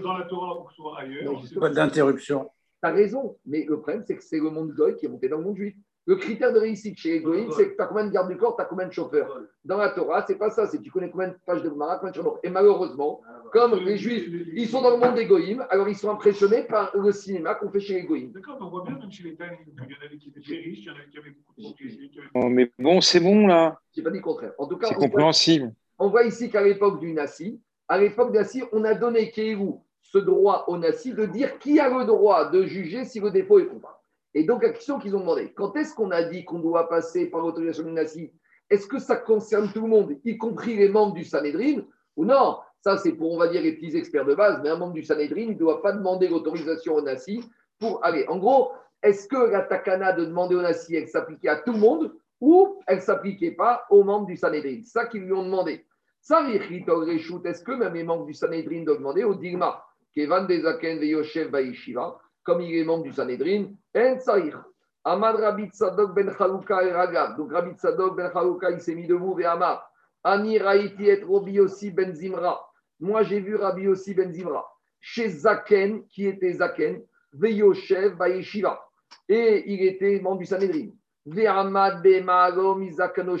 [0.00, 1.42] Dans la Torah ou soit ailleurs.
[1.60, 2.50] Pas d'interruption.
[2.82, 5.28] Tu as raison, mais le problème, c'est que c'est le monde goy qui est monté
[5.28, 5.74] dans le monde juif.
[6.04, 8.56] Le critère de réussite chez les c'est que tu as combien de gardes du corps,
[8.56, 9.40] tu as combien de chauffeurs.
[9.64, 12.10] Dans la Torah, c'est pas ça, c'est tu connais combien de pages de Gemara, combien
[12.10, 12.40] de chauffeurs.
[12.42, 13.20] Et malheureusement,
[13.52, 16.90] comme les Juifs, ils sont dans le monde des goïms, alors ils sont impressionnés par
[16.96, 18.32] le cinéma qu'on fait chez les goïms.
[18.32, 20.56] D'accord, on voit bien, même chez les Tans, il y en avait qui étaient très
[20.56, 23.78] riches, il y en avait qui avaient beaucoup de oh, Mais bon, c'est bon là.
[23.94, 24.52] J'ai pas dit le contraire.
[24.58, 25.72] En tout cas, c'est compréhensible.
[26.00, 29.84] On voit ici qu'à l'époque du Nassi, à l'époque du Nassi, on a donné Kéhou
[30.00, 33.60] ce droit au Nassi de dire qui a le droit de juger si le défaut
[33.60, 34.01] est comparable.
[34.34, 37.26] Et donc, la question qu'ils ont demandé, quand est-ce qu'on a dit qu'on doit passer
[37.26, 38.32] par l'autorisation du Nassi
[38.70, 41.82] Est-ce que ça concerne tout le monde, y compris les membres du Sanhedrin
[42.16, 42.58] Ou non?
[42.80, 45.04] Ça, c'est pour, on va dire, les petits experts de base, mais un membre du
[45.04, 47.44] Sanhedrin ne doit pas demander l'autorisation au Nassi
[47.78, 48.26] pour aller.
[48.28, 51.78] En gros, est-ce que la takana de demander au Nassi, elle s'appliquait à tout le
[51.78, 54.80] monde ou elle ne s'appliquait pas aux membres du Sanhedrin?
[54.84, 55.84] Ça qu'ils lui ont demandé.
[56.22, 59.84] Est-ce que même les membres du Sanhedrin doivent demander au Digma
[60.14, 63.66] Kevan Dezaken Veyoshev Baishiva comme il est membre du Sanhedrin,
[63.96, 64.62] En Saïr.
[65.04, 67.36] Amad Rabbi Tzadok ben Chalouka et Ragav.
[67.36, 69.88] Donc Rabbi Tzadok ben Chalouka, il s'est mis debout et Amar.
[70.24, 72.68] Ani Raïti et Robi aussi ben Zimra.
[73.00, 74.64] Moi, j'ai vu Rabbi aussi ben Zimra.
[75.00, 78.80] Chez Zaken, qui était Zaken, Veyoshev Bayeshiva.
[79.28, 80.90] Et il était membre du Sanhedrin.
[81.26, 83.36] Ve'amad Bemagom Izakano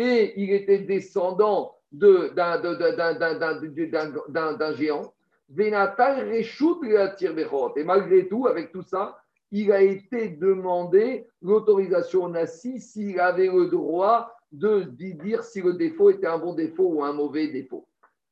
[0.00, 2.76] et il était descendant de- d'un de-
[4.76, 5.12] géant.
[5.56, 5.70] Et
[7.84, 9.18] malgré tout, avec tout ça,
[9.50, 15.74] il a été demandé l'autorisation au Nassi s'il avait le droit de dire si le
[15.74, 17.86] défaut était un bon défaut ou un mauvais défaut.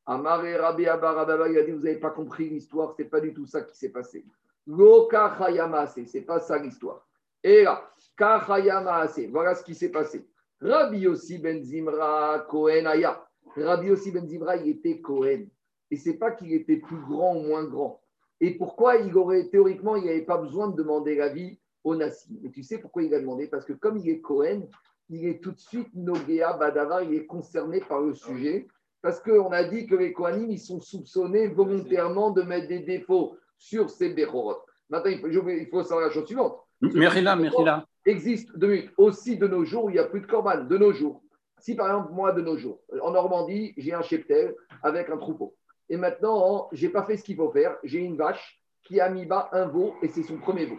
[0.04, 3.34] Amaré Rabbi Abba Rabba, il a dit Vous n'avez pas compris l'histoire, c'est pas du
[3.34, 4.24] tout ça qui s'est passé.
[4.66, 7.06] Loka Chayamase, c'est pas ça l'histoire.
[7.42, 10.26] Et là, Kachayamase, voilà ce qui s'est passé.
[10.60, 13.24] Rabbi Yossi ben Zimra Kohen Aya.
[13.54, 15.48] Rabbi Yossi ben Zimra, il était Kohen.
[15.90, 18.00] Et c'est pas qu'il était plus grand ou moins grand.
[18.40, 22.38] Et pourquoi il aurait, théoriquement, il n'avait pas besoin de demander l'avis au Nassi.
[22.42, 23.46] Mais tu sais pourquoi il a demandé?
[23.46, 24.68] Parce que comme il est Cohen,
[25.08, 28.66] il est tout de suite Nogea Badavar, il est concerné par le sujet.
[29.00, 33.36] Parce qu'on a dit que les Kohanim, ils sont soupçonnés volontairement de mettre des défauts
[33.56, 34.56] sur ces Bechorot.
[34.90, 36.58] Maintenant, il faut, il savoir la chose suivante.
[36.80, 37.86] Merila, Merila.
[38.04, 38.50] Existe
[38.96, 41.22] aussi de nos jours où il n'y a plus de corban, de nos jours.
[41.58, 45.54] Si par exemple, moi, de nos jours, en Normandie, j'ai un cheptel avec un troupeau.
[45.88, 47.76] Et maintenant, je n'ai pas fait ce qu'il faut faire.
[47.84, 50.76] J'ai une vache qui a mis bas un veau et c'est son premier veau.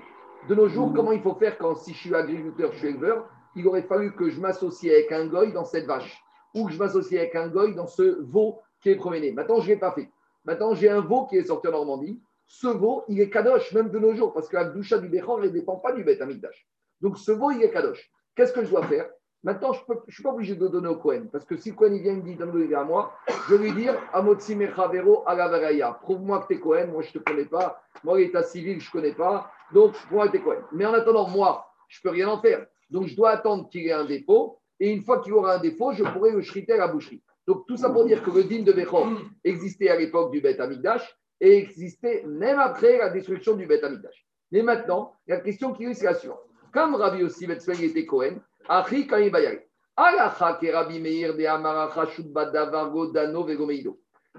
[0.47, 3.27] De nos jours, comment il faut faire quand, si je suis agriculteur, je suis éleveur,
[3.55, 6.21] il aurait fallu que je m'associe avec un goy dans cette vache
[6.53, 9.31] ou que je m'associe avec un goy dans ce veau qui est promené.
[9.31, 10.09] Maintenant, je ne l'ai pas fait.
[10.45, 12.21] Maintenant, j'ai un veau qui est sorti en Normandie.
[12.45, 15.39] Ce veau, il est kadosh, même de nos jours, parce que la doucha du Bechor
[15.39, 16.67] ne dépend pas du Beth Amikdash.
[17.01, 18.09] Donc, ce veau, il est kadosh.
[18.35, 19.09] Qu'est-ce que je dois faire?
[19.43, 22.15] Maintenant, je ne suis pas obligé de donner au Cohen, parce que si Cohen vient
[22.15, 23.13] me dit donne-le à moi,
[23.47, 25.93] je vais lui dire Amotsi Mechavero Alavaraya.
[26.01, 28.87] Prouve-moi que tu es Cohen, moi je ne te connais pas, moi l'état civil, je
[28.87, 30.61] ne connais pas, donc prouve-moi que tu es Cohen.
[30.71, 32.65] Mais en attendant, moi, je ne peux rien en faire.
[32.89, 35.91] Donc, je dois attendre qu'il ait un dépôt, et une fois qu'il aura un défaut,
[35.91, 37.21] je pourrai le shriter à la boucherie.
[37.45, 39.07] Donc, tout ça pour dire que le din de Bechor
[39.43, 44.27] existait à l'époque du Beth Amikdash et existait même après la destruction du Beth Amikdash.
[44.51, 46.39] Mais maintenant, la question qui est, c'est la suivante.
[46.73, 48.35] Comme Rabbi Yossi Betzveng était Cohen,
[48.69, 49.67] Achi quand il va y aller.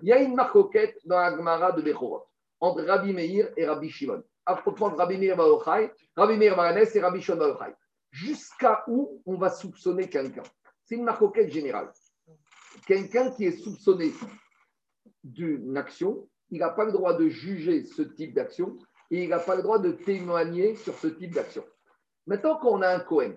[0.00, 2.24] Il y a une marcoquette dans la Gemara de Bechorot
[2.60, 4.22] entre Rabbi Meir et Rabbi Shimon.
[4.46, 7.74] À propos de Rabbi Meir Baruchai, Rabbi Meir Baranes et Rabbi Shimon Baruchai.
[8.10, 10.44] Jusqu'à où on va soupçonner quelqu'un?
[10.84, 11.90] C'est une marcoquette générale.
[12.86, 14.12] Quelqu'un qui est soupçonné
[15.24, 18.78] d'une action, il n'a pas le droit de juger ce type d'action
[19.10, 21.64] et il n'a pas le droit de témoigner sur ce type d'action.
[22.26, 23.34] Maintenant, quand on a un Cohen,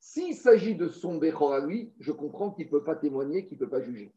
[0.00, 3.58] s'il s'agit de son Bechor à lui, je comprends qu'il ne peut pas témoigner, qu'il
[3.58, 4.12] ne peut pas juger.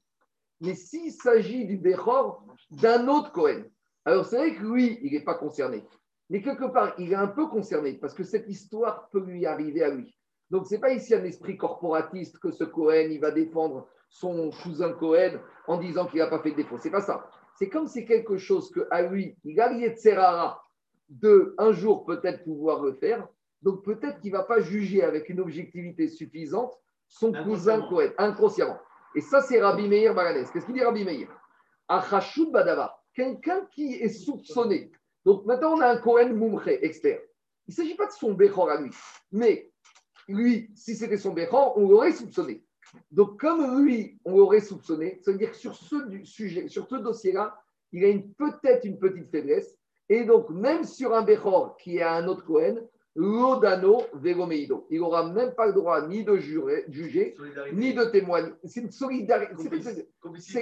[0.62, 3.64] Mais s'il s'agit du Bechor d'un autre Cohen,
[4.06, 5.84] alors c'est vrai que lui, il n'est pas concerné.
[6.30, 9.84] Mais quelque part, il est un peu concerné parce que cette histoire peut lui arriver
[9.84, 10.16] à lui.
[10.50, 14.50] Donc, ce n'est pas ici un esprit corporatiste que ce Cohen, il va défendre son
[14.64, 16.78] cousin Cohen en disant qu'il n'a pas fait de défaut.
[16.78, 17.30] C'est pas ça.
[17.58, 20.64] C'est comme c'est quelque chose que à lui, il a de Serrara
[21.10, 23.28] de un jour peut-être pouvoir le faire.
[23.62, 26.74] Donc peut-être qu'il ne va pas juger avec une objectivité suffisante
[27.12, 28.80] son cousin Cohen, inconsciemment.
[29.16, 30.50] Et ça, c'est Rabbi Meir Baranès.
[30.50, 31.28] Qu'est-ce qu'il dit Rabbi Meir?
[31.88, 34.92] Achashut Badava, quelqu'un qui est soupçonné.
[35.26, 37.20] Donc maintenant, on a un Cohen Moumre, expert.
[37.68, 38.92] Il ne s'agit pas de son Bechor à lui.
[39.32, 39.72] Mais
[40.28, 42.64] lui, si c'était son Bechor, on l'aurait soupçonné.
[43.12, 46.96] Donc, comme lui, on l'aurait soupçonné, ça veut dire que sur ce sujet, sur ce
[46.96, 47.58] dossier-là,
[47.92, 49.78] il a peut-être une petite faiblesse.
[50.10, 52.76] Et donc, même sur un Bechor qui est à un autre Cohen,
[53.16, 54.02] l'Odano
[54.90, 57.36] il n'aura même pas le droit ni de jurer- juger,
[57.74, 58.52] ni de témoigner.
[58.64, 59.54] C'est une solidarité.
[59.94, 60.08] c'est-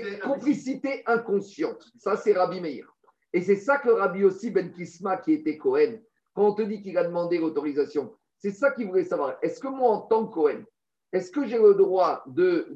[0.02, 1.86] c'est complicité inconsciente.
[1.98, 2.92] Ça, c'est Rabbi Meir.
[3.34, 6.00] Et c'est ça que Rabbi aussi Ben Kisma, qui était Cohen,
[6.34, 9.38] quand on te dit qu'il a demandé l'autorisation, c'est ça qu'il voulait savoir.
[9.44, 10.64] Est-ce que moi, en tant que Cohen,
[11.14, 12.68] est-ce que j'ai le droit de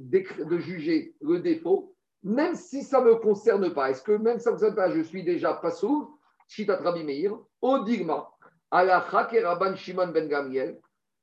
[0.59, 4.51] juger le défaut, même si ça ne me concerne pas Est-ce que même si ça
[4.51, 6.19] ne me concerne pas, je suis déjà pas sourd?
[6.47, 8.29] Chitat Rabbi Meir, au Digma,
[8.73, 10.79] et Rabban Shimon Ben Gamiel,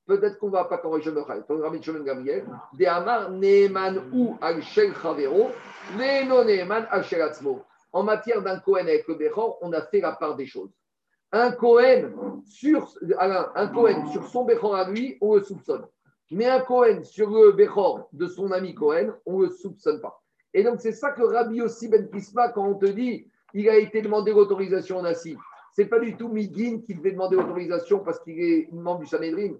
[0.07, 4.11] peut-être qu'on ne va pas Rabbi Shimon Ben Rabbi Shimon Ben Gamiel, de Amar Neeman
[4.13, 5.51] ou al Shel Chavero,
[5.97, 7.63] Neeno Neeman al Shel Atzmo.
[7.93, 10.71] En matière d'un Cohen avec le Bechor, on a fait la part des choses.
[11.33, 12.13] Un Cohen
[12.45, 12.89] sur,
[13.19, 15.87] Alain, un Cohen sur son Bechor à lui, on le soupçonne.
[16.31, 20.23] Mais un Cohen sur le Bechor de son ami Cohen, on ne le soupçonne pas.
[20.55, 23.77] Et donc, c'est ça que Rabbi aussi Ben Kisma, quand on te dit il a
[23.77, 25.37] été demandé l'autorisation au Nassi,
[25.81, 29.55] c'est pas du tout Migin qui devait demander l'autorisation parce qu'il est membre du Sanhedrin.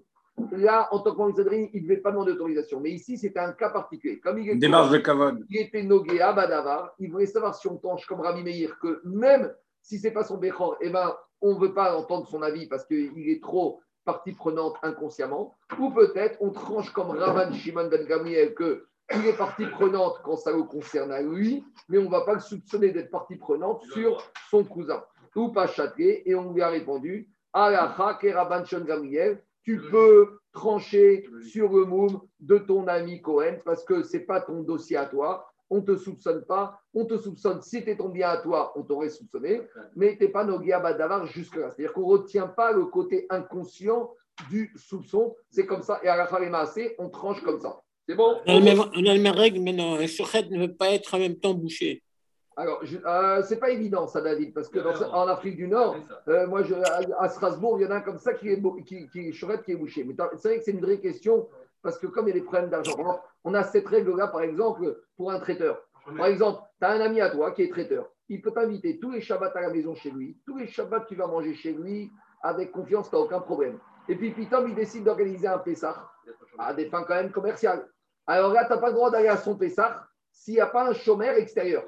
[0.51, 2.79] Là, en tant que membre du Sanhedrin, il ne devait pas demander l'autorisation.
[2.79, 4.19] Mais ici, c'était un cas particulier.
[4.19, 5.01] Comme il démarche de
[5.49, 6.93] il était nogué à Badavar.
[6.99, 9.51] Il voulait savoir si on penche comme Rabbi Meir que même
[9.81, 12.85] si c'est pas son Bechor, eh ben, on ne veut pas entendre son avis parce
[12.85, 15.57] qu'il est trop partie prenante inconsciemment.
[15.79, 20.37] Ou peut-être on tranche comme Ravan Shimon Ben Gamiel que il est partie prenante quand
[20.37, 23.83] ça le concerne à lui, mais on ne va pas le soupçonner d'être partie prenante
[23.91, 25.03] sur son cousin.
[25.35, 27.29] Ou pas châté, et on lui a répondu
[29.63, 34.41] tu peux trancher sur le moum de ton ami Cohen parce que ce n'est pas
[34.41, 35.47] ton dossier à toi.
[35.69, 36.79] On ne te soupçonne pas.
[36.93, 37.61] On te soupçonne.
[37.61, 39.61] Si c'était ton bien à toi, on t'aurait soupçonné.
[39.95, 41.69] Mais tu n'es pas Nogia Badavar jusque-là.
[41.69, 44.11] C'est-à-dire qu'on ne retient pas le côté inconscient
[44.49, 45.35] du soupçon.
[45.49, 45.99] C'est comme ça.
[46.03, 47.79] Et à la assez, on tranche comme ça.
[48.07, 48.37] C'est bon?
[48.47, 48.59] On a,
[49.01, 52.03] la même, règle, mais non, un ne veut pas être en même temps bouché.
[52.57, 55.95] Alors, euh, c'est pas évident ça, David, parce que dans- en Afrique du Nord,
[56.27, 58.61] euh, moi, je, à, à Strasbourg, il y en a un comme ça qui est,
[58.85, 60.03] qui, qui est qui est bouché.
[60.03, 61.47] Mais c'est vrai que c'est une vraie question,
[61.81, 65.01] parce que comme il y a des problèmes d'argent, on a cette règle-là, par exemple,
[65.15, 65.81] pour un traiteur.
[66.17, 68.09] Par exemple, tu as un ami à toi qui est traiteur.
[68.27, 70.37] Il peut t'inviter tous les Shabbats à la maison chez lui.
[70.45, 72.11] Tous les Shabbats, tu vas manger chez lui
[72.43, 73.79] avec confiance, tu n'as aucun problème.
[74.09, 76.09] Et puis, Pitom, il décide d'organiser un Pessah
[76.57, 77.87] à des fins quand même commerciales.
[78.27, 80.89] Alors là, tu n'as pas le droit d'aller à son Pessah s'il n'y a pas
[80.89, 81.83] un chômeur extérieur.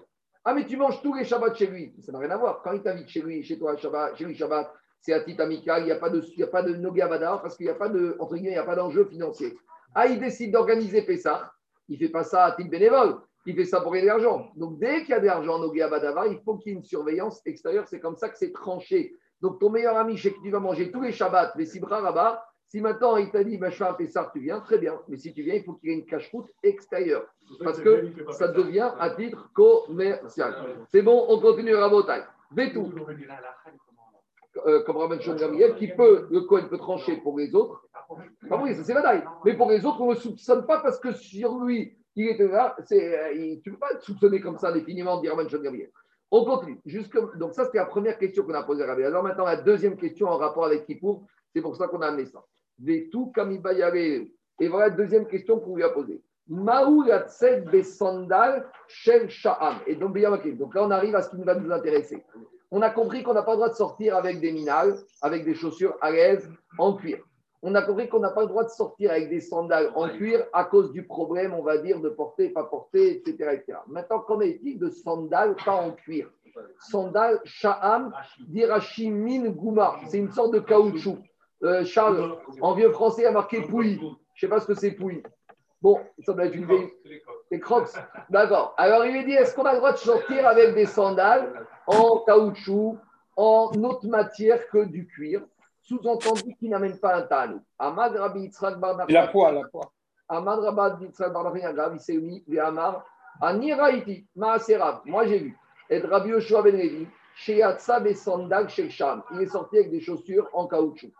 [0.46, 1.94] Ah, mais tu manges tous les Shabbats chez lui.
[2.02, 2.62] Ça n'a rien à voir.
[2.64, 5.84] Quand il t'invite chez lui, chez toi, Shabbat, chez lui, Shabbat, c'est à titre amical,
[5.84, 8.36] il n'y a pas de, il y de parce qu'il n'y a pas de, entre
[8.36, 9.58] guillemets, il n'y a pas d'enjeu financier.
[9.96, 11.52] Ah, il décide d'organiser Pessah.
[11.88, 13.18] Il ne fait pas ça à titre bénévole.
[13.46, 14.52] Il fait ça pour gagner de l'argent.
[14.56, 16.84] Donc, dès qu'il y a de l'argent en Nogavada, il faut qu'il y ait une
[16.84, 17.88] surveillance extérieure.
[17.88, 19.14] C'est comme ça que c'est tranché.
[19.42, 22.46] Donc, ton meilleur ami, chez qui tu vas manger tous les Shabbats, les Sibra là-bas,
[22.74, 25.00] si maintenant il t'a dit, un Pessah, tu viens, très bien.
[25.08, 27.28] Mais si tu viens, il faut qu'il y ait une cache-route extérieure.
[27.64, 30.56] Parce que ça devient à titre commercial.
[30.92, 32.24] C'est bon, on continue à taille.
[32.52, 32.92] Vétou,
[34.66, 37.86] euh, comme Rabban Gamliel, qui peut, le Cohen peut trancher pour les autres.
[38.50, 39.24] Ah oui, ça c'est la taille.
[39.46, 42.48] Mais pour les autres, on ne le soupçonne pas parce que sur lui, il était
[42.48, 42.76] là.
[42.92, 45.48] Euh, il- tu ne peux pas te soupçonner comme ça définitivement, dit Rabban.
[46.32, 46.80] On continue.
[46.88, 49.04] Jusque, donc ça, c'était la première question qu'on a posée à Rabbi.
[49.04, 52.26] Alors maintenant, la deuxième question en rapport avec Kippour, c'est pour ça qu'on a amené
[52.26, 52.44] ça.
[52.80, 54.28] Vétou, Kamibayare.
[54.60, 56.22] Et voilà la deuxième question qu'on lui a posée.
[56.48, 59.76] Maou yatsed besandal shel sha'am.
[59.88, 60.18] Et donc,
[60.58, 62.24] donc là, on arrive à ce qui va nous intéresser.
[62.70, 65.54] On a compris qu'on n'a pas le droit de sortir avec des minales, avec des
[65.54, 67.20] chaussures à l'aise en cuir.
[67.62, 70.46] On a compris qu'on n'a pas le droit de sortir avec des sandales en cuir
[70.52, 73.52] à cause du problème, on va dire, de porter, pas porter, etc.
[73.54, 73.78] etc.
[73.88, 76.30] Maintenant, qu'en est-il de sandales pas en cuir?
[76.78, 78.12] Sandales, sha'am,
[78.50, 79.96] dirachi min gouma.
[80.10, 81.18] C'est une sorte de caoutchouc.
[81.64, 84.00] Euh, Charles, en vieux français, il y a marqué pouille.
[84.00, 85.24] Je ne sais pas ce que c'est pouille.
[85.82, 86.90] Bon, ça doit être une vieille.
[87.52, 87.90] Des crocs.
[88.30, 88.74] D'accord.
[88.78, 92.20] Alors, il lui dit est-ce qu'on a le droit de sortir avec des sandales en
[92.26, 92.98] caoutchouc,
[93.36, 95.42] en autre matière que du cuir
[95.82, 97.62] Sous-entendu qui n'amène pas un talou.
[97.78, 98.76] Ahmad Rabbi Yitzhak
[99.10, 99.92] La poix, la poix.
[100.30, 103.06] Ahmad Rabbi Yitzhak Bar Nachman Agav, il s'est mis, les Amar,
[103.42, 105.02] Ani Raïti, Maaserav.
[105.06, 105.58] Moi, j'ai vu.
[105.90, 109.24] Et Rabbi Yoshua Ben Levi, chez Yatsab et Sandal chez Sham.
[109.34, 111.12] Il est sorti avec des chaussures en caoutchouc.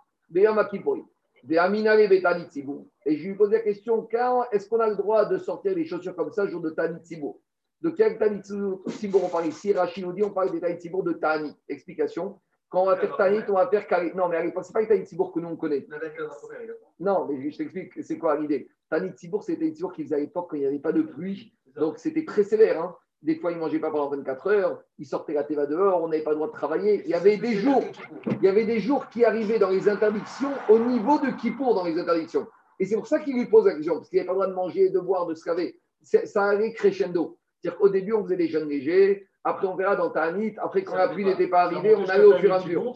[3.06, 5.86] Et je lui posais la question quand est-ce qu'on a le droit de sortir des
[5.86, 7.40] chaussures comme ça, jour de Tani Tzibou
[7.82, 8.42] De quel Tani
[8.88, 9.74] Tzibou on parle ici?
[9.74, 11.54] Rachid nous dit on parle des Tani Tzibou de Tani.
[11.68, 12.40] Explication.
[12.70, 14.12] Quand on va faire Tani, on va faire Kari.
[14.16, 15.86] Non, mais à l'époque, ce n'est pas les Tani Tzibou que nous on connaît.
[17.00, 18.68] Non, mais je t'explique c'est quoi l'idée?
[18.90, 21.02] Tani Tzibour, c'était une Tzibour qui faisait à l'époque quand il n'y avait pas de
[21.02, 21.54] pluie.
[21.76, 22.82] Donc c'était très sévère.
[22.82, 22.96] hein.
[23.24, 24.84] Des fois, ils ne mangeaient pas pendant 24 heures.
[25.00, 26.04] Ils sortaient la teva dehors.
[26.04, 27.02] On n'avait pas le droit de travailler.
[27.06, 27.84] Il y avait des jours,
[28.28, 31.86] il y avait des jours qui arrivaient dans les interdictions au niveau de Kippour dans
[31.86, 32.46] les interdictions.
[32.80, 34.48] Et c'est pour ça qu'il lui pose la question, parce qu'il n'avait pas le droit
[34.48, 35.80] de manger, de boire, de se laver.
[36.02, 37.38] Ça allait crescendo.
[37.62, 39.26] C'est-à-dire qu'au début, on faisait des jeûnes légers.
[39.46, 40.56] Après, on verra dans Tanit.
[40.58, 42.94] Après, quand la pluie n'était pas arrivée, on allait au fur et à mesure.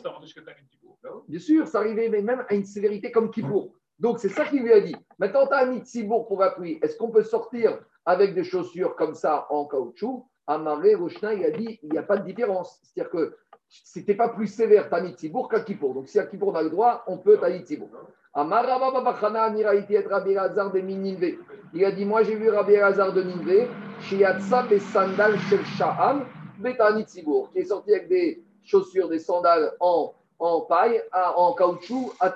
[1.29, 3.71] Bien sûr, ça arrivait mais même à une sévérité comme Kippour.
[3.97, 4.95] Donc, c'est ça qu'il lui a dit.
[5.19, 6.79] Maintenant, un Nitzibourg pour la pluie.
[6.81, 11.51] Est-ce qu'on peut sortir avec des chaussures comme ça en caoutchouc Amaré, Rochna, il a
[11.51, 12.79] dit il n'y a pas de différence.
[12.81, 13.35] C'est-à-dire que
[13.67, 15.59] c'était pas plus sévère ta Nitzibourg qu'à.
[15.59, 17.89] Donc, si à Kippour a le droit, on peut ta Nitzibourg.
[18.33, 21.37] Amarababachana, Niraïti et Rabbi Lazar de Ninve.
[21.73, 23.67] Il a dit Moi, j'ai vu Rabbi Lazar de Ninve,
[23.99, 26.25] Shiatsa et Sandal Shel Sha'am,
[26.59, 32.13] Beta Nitzibourg, qui est sorti avec des chaussures, des sandales en en paille, en caoutchouc,
[32.19, 32.33] à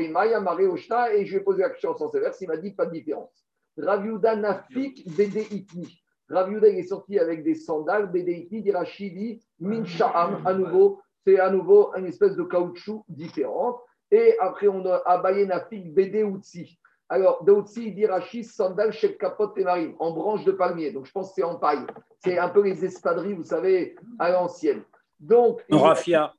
[0.00, 2.72] Imaya, Maré Oshna, et je lui ai posé la question en sens il m'a dit
[2.72, 3.44] pas de différence.
[3.78, 6.02] Raviuda Nafik, Bede Itni.
[6.28, 11.50] Raviuda, est sorti avec des sandales, Bede Itni, d'Irachidi, Min Sha'am, à nouveau, c'est à
[11.50, 13.80] nouveau une espèce de caoutchouc différente.
[14.10, 16.78] Et après, on a Abaye Nafik, Bede Utsi.
[17.08, 20.90] Alors, de Utsi, il dit Rachid, sandales, chez Capote et Marine, en branche de palmier.
[20.90, 21.86] Donc, je pense que c'est en paille.
[22.18, 24.82] C'est un peu les espadrilles, vous savez, à l'ancienne.
[25.20, 26.32] Donc, Rafia.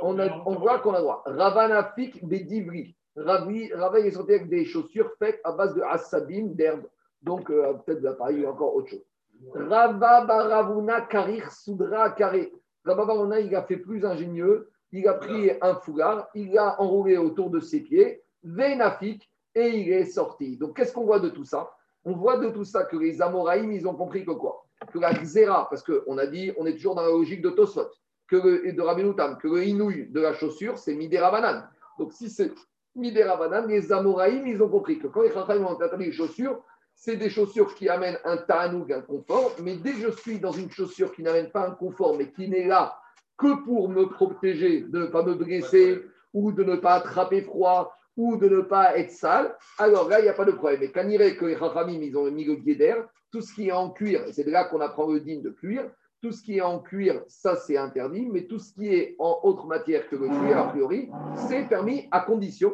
[0.00, 1.22] on, a- on voit qu'on a droit.
[1.26, 2.96] Ravanafik Bedivri.
[3.16, 6.86] Ravi, Rava il est sorti avec des chaussures faites à base de asabim, d'herbe.
[7.22, 9.04] Donc, euh, peut-être de la paille ou encore autre chose.
[9.54, 12.52] Rava Baravuna Karir Soudra Karé.
[12.84, 14.68] Rava Baravuna, il a fait plus ingénieux.
[14.92, 19.90] Il a pris un foulard, il l'a enroulé autour de ses pieds, Venafik, et il
[19.90, 20.58] est sorti.
[20.58, 21.70] Donc, qu'est-ce qu'on voit de tout ça?
[22.04, 24.66] On voit de tout ça que les Amoraïm, ils ont compris que quoi?
[24.92, 27.88] Que la Xéra, parce qu'on a dit, on est toujours dans la logique de Tosfot
[28.32, 31.68] que le, et de Rabbi Noutam, que le inouï de la chaussure, c'est Midera Banane.
[31.98, 32.52] Donc si c'est
[32.96, 36.62] Midera les Amoraïm, ils ont compris que quand les Chachamim ont interdit les chaussures,
[36.94, 40.52] c'est des chaussures qui amènent un ta'anoug, un confort, mais dès que je suis dans
[40.52, 42.98] une chaussure qui n'amène pas un confort, mais qui n'est là
[43.36, 46.02] que pour me protéger de ne pas me blesser
[46.32, 50.24] ou de ne pas attraper froid ou de ne pas être sale, alors là, il
[50.24, 50.80] n'y a pas de problème.
[50.80, 52.94] Mais quand il que les Chachamim, ils ont mis le guéder,
[53.30, 55.90] tout ce qui est en cuir, c'est de là qu'on apprend le digne de cuir,
[56.22, 59.40] tout ce qui est en cuir, ça c'est interdit, mais tout ce qui est en
[59.42, 61.10] autre matière que le cuir, a priori,
[61.48, 62.72] c'est permis à condition,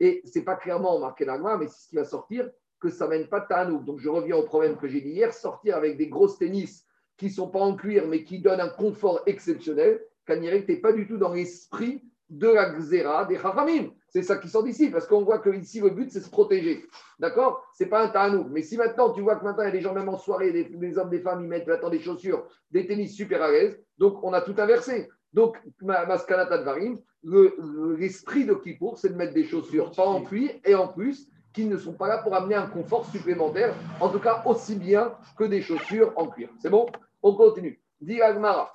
[0.00, 2.88] et ce n'est pas clairement marqué dans la mais c'est ce qui va sortir, que
[2.88, 3.84] ça ne mène pas tanouk.
[3.84, 6.86] Donc je reviens au problème que j'ai dit hier, sortir avec des grosses tennis
[7.16, 10.92] qui ne sont pas en cuir, mais qui donnent un confort exceptionnel, Kanirek, tu pas
[10.92, 13.90] du tout dans l'esprit de la xéra des chachamim.
[14.10, 16.86] C'est ça qui sort d'ici, parce qu'on voit que ici le but, c'est se protéger.
[17.18, 17.62] D'accord?
[17.74, 18.48] C'est pas un tanouk.
[18.50, 20.52] Mais si maintenant, tu vois que maintenant, il y a des gens, même en soirée,
[20.52, 24.22] des, hommes, des femmes, ils mettent maintenant des chaussures, des tennis super à l'aise, donc
[24.24, 25.08] on a tout inversé.
[25.34, 30.74] Donc, Maskanat Advarim, l'esprit de Kippour, c'est de mettre des chaussures pas en cuir et
[30.74, 34.42] en plus qui ne sont pas là pour amener un confort supplémentaire, en tout cas
[34.46, 36.48] aussi bien que des chaussures en cuir.
[36.60, 36.86] C'est bon?
[37.22, 37.82] On continue.
[38.00, 38.72] Dit Agmara,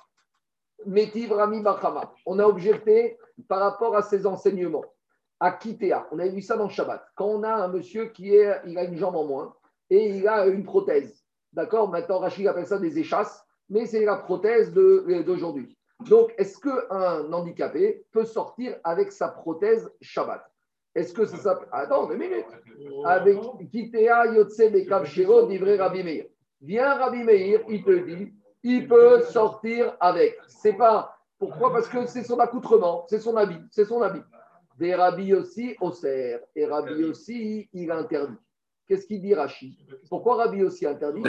[0.86, 1.62] Metiv Rami.
[2.26, 3.16] On a objecté
[3.48, 4.84] par rapport à ses enseignements.
[5.44, 7.06] À Kitea, on a vu ça dans le Shabbat.
[7.14, 9.54] Quand on a un monsieur qui a une jambe en moins
[9.90, 11.22] et il a une prothèse.
[11.52, 11.90] D'accord?
[11.90, 15.76] Maintenant, Rachid appelle ça des échasses, mais c'est la prothèse d'aujourd'hui.
[16.08, 20.42] Donc, est-ce qu'un handicapé peut sortir avec sa prothèse Shabbat?
[20.94, 21.60] Est-ce que ça.
[21.72, 22.46] Attends, deux minutes.
[23.04, 23.38] Avec
[23.70, 26.24] Kitea Yotse Bekavshiro d'Ivre Rabbi Meir.
[26.62, 28.32] Viens Rabbi Meir, il te dit
[28.62, 30.38] il peut sortir avec.
[30.48, 31.18] C'est pas.
[31.38, 31.70] Pourquoi?
[31.70, 34.22] Parce que c'est son accoutrement, c'est son habit, c'est son habit.
[34.78, 36.38] Des Rabbi aussi, Oser.
[36.56, 38.36] Et Rabbi aussi, il interdit.
[38.86, 39.76] Qu'est-ce qu'il dit Rachid?
[40.08, 41.22] Pourquoi Rabbi aussi interdit?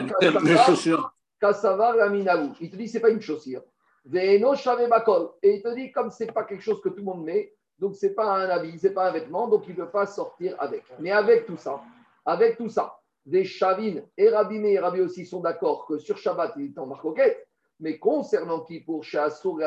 [0.43, 1.13] Les chaussures.
[1.39, 3.63] Kassavar Il te dit, c'est pas une chaussure.
[4.13, 7.95] Et il te dit, comme c'est pas quelque chose que tout le monde met, donc
[7.95, 10.83] c'est pas un habit, c'est pas un vêtement, donc il ne peut pas sortir avec.
[10.99, 11.81] Mais avec tout ça,
[12.25, 16.53] avec tout ça, des Chavines et Rabbi et Rabbi aussi sont d'accord que sur Shabbat,
[16.57, 17.47] il est en marcoquette,
[17.79, 19.57] mais concernant Kippour, Shasur,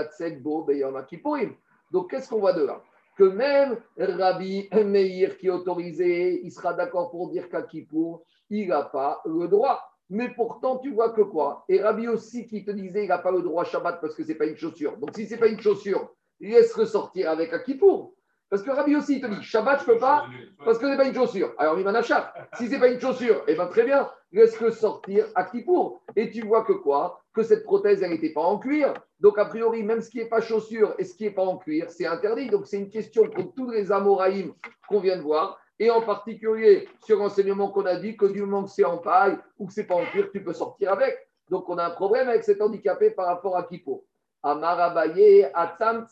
[0.41, 1.55] Bo, Beyama Kippourim.
[1.91, 2.81] Donc qu'est-ce qu'on voit de là?
[3.19, 8.69] Que même Rabbi Meir qui est autorisé, il sera d'accord pour dire qu'à Kippour, il
[8.69, 9.83] n'a pas le droit.
[10.09, 11.65] Mais pourtant, tu vois que quoi?
[11.69, 14.29] Et Rabbi aussi qui te disait il n'a pas le droit Shabbat parce que ce
[14.29, 14.97] n'est pas une chaussure.
[14.99, 18.15] Donc si ce n'est pas une chaussure, laisse ressortir avec Akipour.
[18.49, 20.27] Parce que Rabbi aussi, il te dit Shabbat, je ne peux pas
[20.65, 21.53] parce que ce n'est pas une chaussure.
[21.59, 22.25] Alors achète.
[22.55, 26.03] Si ce n'est pas une chaussure, eh bien très bien, laisse ressortir Akipour.
[26.15, 27.21] Et tu vois que quoi?
[27.39, 28.93] Que cette prothèse, n'était pas en cuir.
[29.21, 31.57] Donc a priori, même ce qui n'est pas chaussure et ce qui n'est pas en
[31.57, 32.51] cuir, c'est interdit.
[32.51, 34.55] Donc c'est une question pour tous les Amoraïm
[34.89, 38.65] qu'on vient de voir et en particulier sur l'enseignement qu'on a dit que du moment
[38.65, 41.29] que c'est en paille ou que c'est pas en cuir, tu peux sortir avec.
[41.49, 44.05] Donc on a un problème avec cet handicapé par rapport à Kipo.
[44.43, 46.09] Amarabaye, Atsam.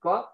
[0.00, 0.32] Quoi?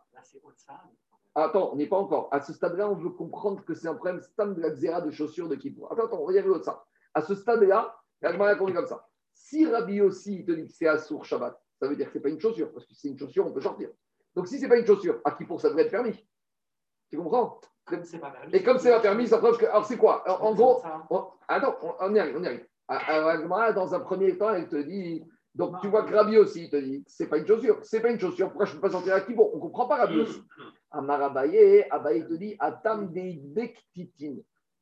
[1.34, 2.28] Attends, on n'est pas encore.
[2.32, 5.10] À ce stade-là, on veut comprendre que c'est un problème stand de la xéra de
[5.10, 5.86] chaussures de Kipo.
[5.90, 6.84] Attends, attends, on va y arriver ça.
[7.14, 9.08] À ce stade-là, la a comme ça.
[9.32, 12.22] Si Rabbi aussi te dit que c'est Assour Shabbat, ça veut dire que ce n'est
[12.22, 13.90] pas une chaussure, parce que si c'est une chaussure, on peut sortir.
[14.34, 16.24] Donc si ce n'est pas une chaussure, à Kipo, ça devrait être permis?
[17.10, 17.60] Tu comprends?
[18.52, 19.66] Et comme c'est pas permis, ça preuve que.
[19.66, 20.22] Alors, c'est quoi?
[20.40, 20.82] En, gros,
[21.48, 22.66] attends, on, y arrive, on y arrive.
[22.88, 25.24] Alors, dans un premier temps, elle te dit.
[25.54, 27.78] Donc, tu vois que Rabbi aussi, te dit c'est pas une chaussure.
[27.82, 28.48] C'est pas une chaussure.
[28.48, 30.42] Pourquoi je ne peux pas sortir avec qui Bon, on ne comprend pas Rabbi aussi.
[30.90, 34.36] Amarabaye, Abaye te dit Atam bektitin.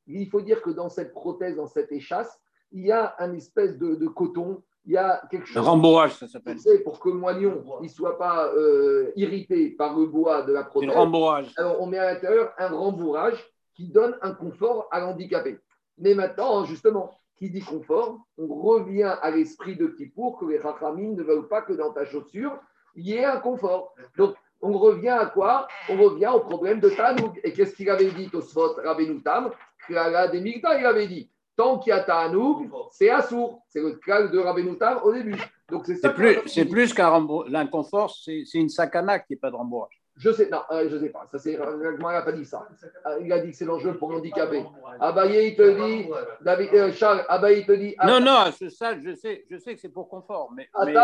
[0.07, 2.39] Il faut dire que dans cette prothèse, dans cette échasse,
[2.71, 5.63] il y a un espèce de, de coton il y a quelque chose.
[5.63, 6.57] rembourrage, ça s'appelle.
[6.83, 10.89] Pour que le moignon ne soit pas euh, irrité par le bois de la prothèse.
[10.89, 11.53] Un rembourrage.
[11.57, 13.37] Alors, on met à l'intérieur un rembourrage
[13.75, 15.59] qui donne un confort à l'handicapé.
[15.99, 21.15] Mais maintenant, justement, qui dit confort, on revient à l'esprit de Kippour que les rachamim
[21.15, 22.57] ne veulent pas que dans ta chaussure,
[22.95, 23.93] il y ait un confort.
[24.17, 25.67] Donc, on revient à quoi?
[25.89, 27.39] On revient au problème de Tanoug.
[27.43, 31.93] Et qu'est-ce qu'il avait dit, Tosfot Rabenoutam Krala des il avait dit Tant qu'il y
[31.93, 33.61] a Ta'anoug, c'est Assour.
[33.67, 35.35] C'est le cas de Rabbenoutar au début.
[35.69, 40.01] Donc c'est plus, c'est plus qu'un l'inconfort, c'est une sakana qui n'est pas de rembourrage.
[40.17, 41.25] Je sais, non, euh, je sais pas.
[41.31, 42.67] Ça, c'est, euh, n'a pas dit ça.
[43.07, 44.63] Euh, il a dit que c'est l'enjeu pour l'handicapé.
[44.99, 46.09] Abaye, il te dit,
[46.41, 47.95] David, Charles, Abaye, il te dit.
[48.05, 50.51] Non, non, ça, je sais, je sais que c'est pour confort.
[50.55, 50.95] Mais, mais...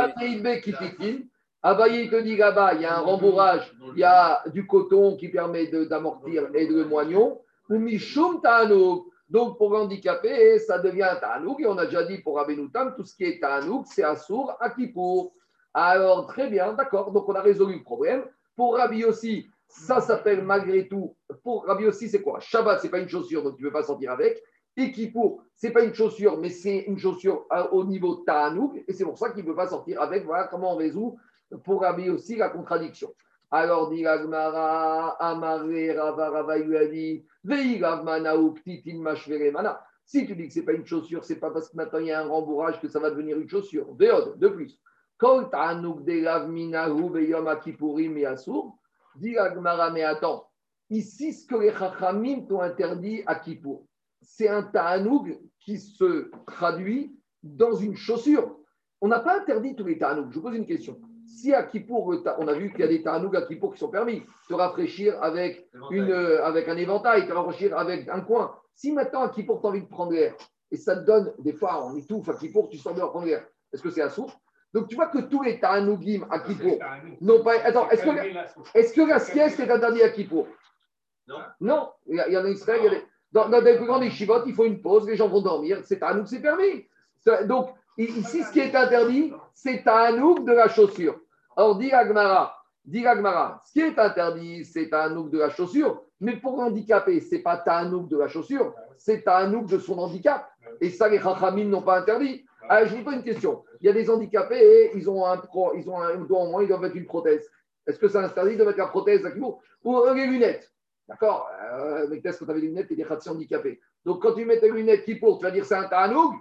[1.64, 5.18] Abaye, il te dit là-bas, il y a un rembourrage, il y a du coton
[5.18, 7.42] qui permet d'amortir et de moignon.
[7.70, 9.08] Ou Mishum Ta'anouk.
[9.30, 11.60] Donc, pour handicapé, ça devient un ta'anouk.
[11.60, 14.70] Et on a déjà dit pour Abenoutam, tout ce qui est ta'anouk, c'est Assour à
[14.70, 15.34] Kippour.
[15.74, 17.12] Alors, très bien, d'accord.
[17.12, 18.24] Donc, on a résolu le problème.
[18.56, 21.16] Pour Rabbi aussi, ça s'appelle malgré tout.
[21.44, 22.40] Pour Rabbi aussi, c'est quoi?
[22.40, 24.42] Shabbat, c'est pas une chaussure, donc tu ne peux pas sortir avec.
[24.76, 28.84] Et Kippour, c'est pas une chaussure, mais c'est une chaussure au niveau ta'anouk.
[28.88, 30.24] Et c'est pour ça qu'il ne peut pas sortir avec.
[30.26, 31.20] Voilà comment on résout
[31.64, 33.14] pour Rabbi aussi la contradiction.
[33.50, 37.26] Alors dit l'Agmara, Amare, Rava, Rava, lui a dit.
[40.06, 42.08] Si tu dis que ce n'est pas une chaussure, c'est pas parce que maintenant il
[42.08, 43.94] y a un rembourrage que ça va devenir une chaussure.
[43.98, 44.82] Veod, de plus.
[48.26, 48.74] Asur.
[49.16, 50.48] Dit l'Agmara, mais attends.
[50.90, 53.86] Ici, ce que les chachamim t'ont interdit à Kippour,
[54.22, 58.58] c'est un ta'anouk qui se traduit dans une chaussure.
[59.02, 60.32] On n'a pas interdit tous les ta'anouk.
[60.32, 61.00] Je vous pose une question.
[61.28, 63.90] Si à Kippour, on a vu qu'il y a des ta'anouk à Kippour qui sont
[63.90, 68.56] permis, te rafraîchir avec, une, euh, avec un éventail, te rafraîchir avec un coin.
[68.74, 70.34] Si maintenant à Kippour, tu as envie de prendre l'air,
[70.72, 73.46] et ça te donne, des fois, on étouffe à Kippour, tu sors de prendre l'air,
[73.74, 74.36] est-ce que c'est à souffle
[74.74, 76.78] Donc tu vois que tous les ta'anougim à Kippour,
[77.22, 77.60] non pas.
[77.64, 80.48] Attends, est-ce que, la sieste est interdite à Kippour?
[81.28, 81.36] Non.
[81.60, 81.90] Non.
[82.08, 84.46] Il y en a Israël, il y a des- dans, dans des plus grandes yeshivot,
[84.46, 85.82] il faut une pause, les gens vont dormir.
[85.84, 86.88] C'est à nous que c'est permis.
[87.46, 87.70] Donc,
[88.04, 89.84] ici, ce qui est interdit, c'est
[90.16, 91.20] nous de la chaussure.
[91.56, 96.04] Alors, dit Agmara, dit Agmara, ce qui est interdit, c'est nous de la chaussure.
[96.20, 100.50] Mais pour l'handicapé, ce n'est pas Ta'anouk de la chaussure, c'est Ta'anouk de son handicap.
[100.82, 102.46] Et ça, les Chachamim n'ont pas interdit.
[102.70, 103.64] Alors, je vous pose une question.
[103.80, 105.42] Il y a des handicapés ils ont un,
[105.76, 107.50] ils ont un doigt moins, ils doivent mettre une prothèse.
[107.86, 110.72] Est-ce que c'est interdit de mettre la prothèse à Kippour Ou euh, les lunettes?
[111.08, 114.44] D'accord euh, Mais qu'est-ce que tu avais des lunettes et des handicapés Donc, quand tu
[114.44, 116.34] mets tes lunettes Kippour, tu vas dire c'est un Ta'anouk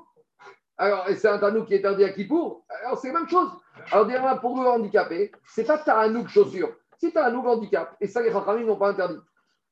[0.78, 3.48] alors, c'est un Ta'anouk qui est interdit à Kippour Alors, c'est la même chose.
[3.90, 6.70] Alors, dire pour le handicapé, c'est pas Ta'anouk chaussure.
[6.98, 7.96] C'est Ta'anouk handicap.
[8.00, 9.18] Et ça, les Chachamim n'ont pas interdit.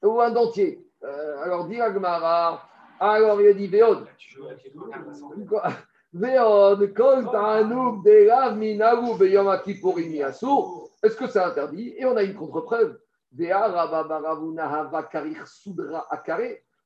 [0.02, 0.82] Ou un dentier.
[1.02, 2.62] Euh, alors, dit Agmara.
[2.98, 4.06] Alors, il a dit Véod.
[6.12, 10.90] Véod, kol ta'anouk de lav minahu beyom kippourim yasur.
[11.02, 11.94] Est-ce que c'est interdit?
[11.98, 12.98] Et on a une contre-preuve.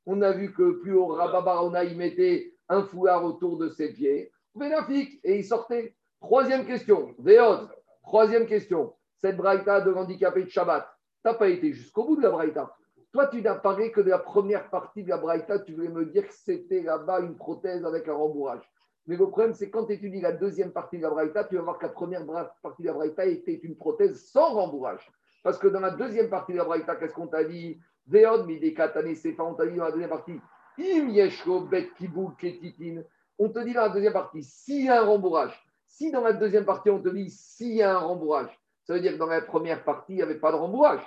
[0.06, 4.30] On a vu que plus haut, Rababarona, il mettait un foulard autour de ses pieds.
[4.54, 5.94] Bénafik, et il sortait.
[6.20, 7.14] Troisième question.
[7.18, 7.68] Véod.
[8.02, 8.94] Troisième question.
[9.16, 12.74] Cette braïta de l'handicapé de Shabbat, tu n'as pas été jusqu'au bout de la braïta.
[13.12, 15.58] Toi, tu n'as parlé que de la première partie de la braïta.
[15.60, 18.62] Tu voulais me dire que c'était là-bas une prothèse avec un rembourrage.
[19.06, 21.62] Mais le problème, c'est quand tu étudies la deuxième partie de la braïta, tu vas
[21.62, 22.26] voir que la première
[22.62, 25.10] partie de la braïta était une prothèse sans rembourrage.
[25.42, 27.80] Parce que dans la deuxième partie de la braïta, qu'est-ce qu'on t'a dit?
[28.06, 30.38] Véod, mais des katané, c'est pas, on t'a dit dans la deuxième partie.
[30.78, 33.02] Im yeshko bet kibul ketitin.
[33.38, 35.52] On te dit dans la deuxième partie, s'il y a un rembourrage.
[35.86, 38.50] Si dans la deuxième partie, on te dit s'il y a un rembourrage,
[38.84, 41.00] ça veut dire que dans la première partie, il n'y avait pas de rembourrage.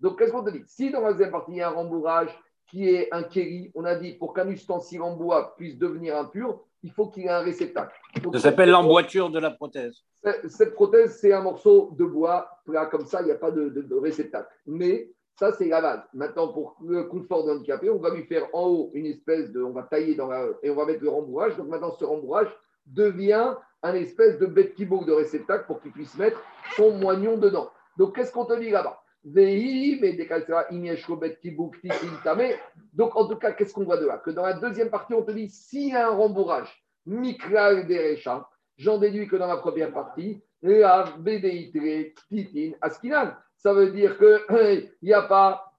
[0.00, 0.62] Donc, qu'est-ce qu'on te dit?
[0.66, 2.28] Si dans la deuxième partie, il y a un rembourrage
[2.68, 6.60] qui est un kéri, on a dit pour qu'un ustensile en bois puisse devenir impur,
[6.82, 7.96] il faut qu'il ait un réceptacle.
[8.22, 10.02] Donc, Ça s'appelle l'emboîture de la prothèse.
[10.22, 13.50] cette- Cette prothèse, c'est un morceau de bois plat comme ça, il n'y a pas
[13.52, 14.48] de, de- de réceptacle.
[14.66, 15.08] Mais
[15.38, 16.00] ça, c'est la base.
[16.14, 19.62] Maintenant, pour le confort de handicapé, on va lui faire en haut une espèce de.
[19.62, 21.56] On va tailler dans la, et on va mettre le rembourrage.
[21.56, 22.48] Donc maintenant, ce rembourrage
[22.86, 26.40] devient un espèce de bête kibouk de réceptacle pour qu'il puisse mettre
[26.76, 27.70] son moignon dedans.
[27.96, 29.02] Donc, qu'est-ce qu'on te dit là-bas?
[32.94, 34.18] Donc, en tout cas, qu'est-ce qu'on voit de là?
[34.18, 38.48] Que dans la deuxième partie, on te dit s'il y a un rembourrage, mikral derecha,
[38.76, 43.34] j'en déduis que dans la première partie, la bédéitre titin askinan.
[43.66, 45.72] Ça veut dire qu'il n'y a pas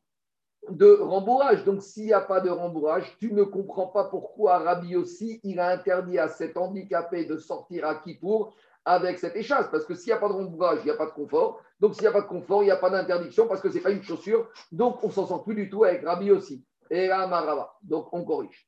[0.68, 1.64] de rembourrage.
[1.64, 5.58] Donc, s'il n'y a pas de rembourrage, tu ne comprends pas pourquoi Rabbi aussi, il
[5.58, 9.70] a interdit à cet handicapé de sortir à Kippour avec cette échasse.
[9.72, 11.62] Parce que s'il n'y a pas de rembourrage, il n'y a pas de confort.
[11.80, 13.76] Donc, s'il n'y a pas de confort, il n'y a pas d'interdiction parce que ce
[13.76, 14.50] n'est pas une chaussure.
[14.74, 16.66] Donc, on s'en sort plus du tout avec Rabbi aussi.
[16.90, 17.74] Et Marava.
[17.84, 18.68] Donc, on corrige.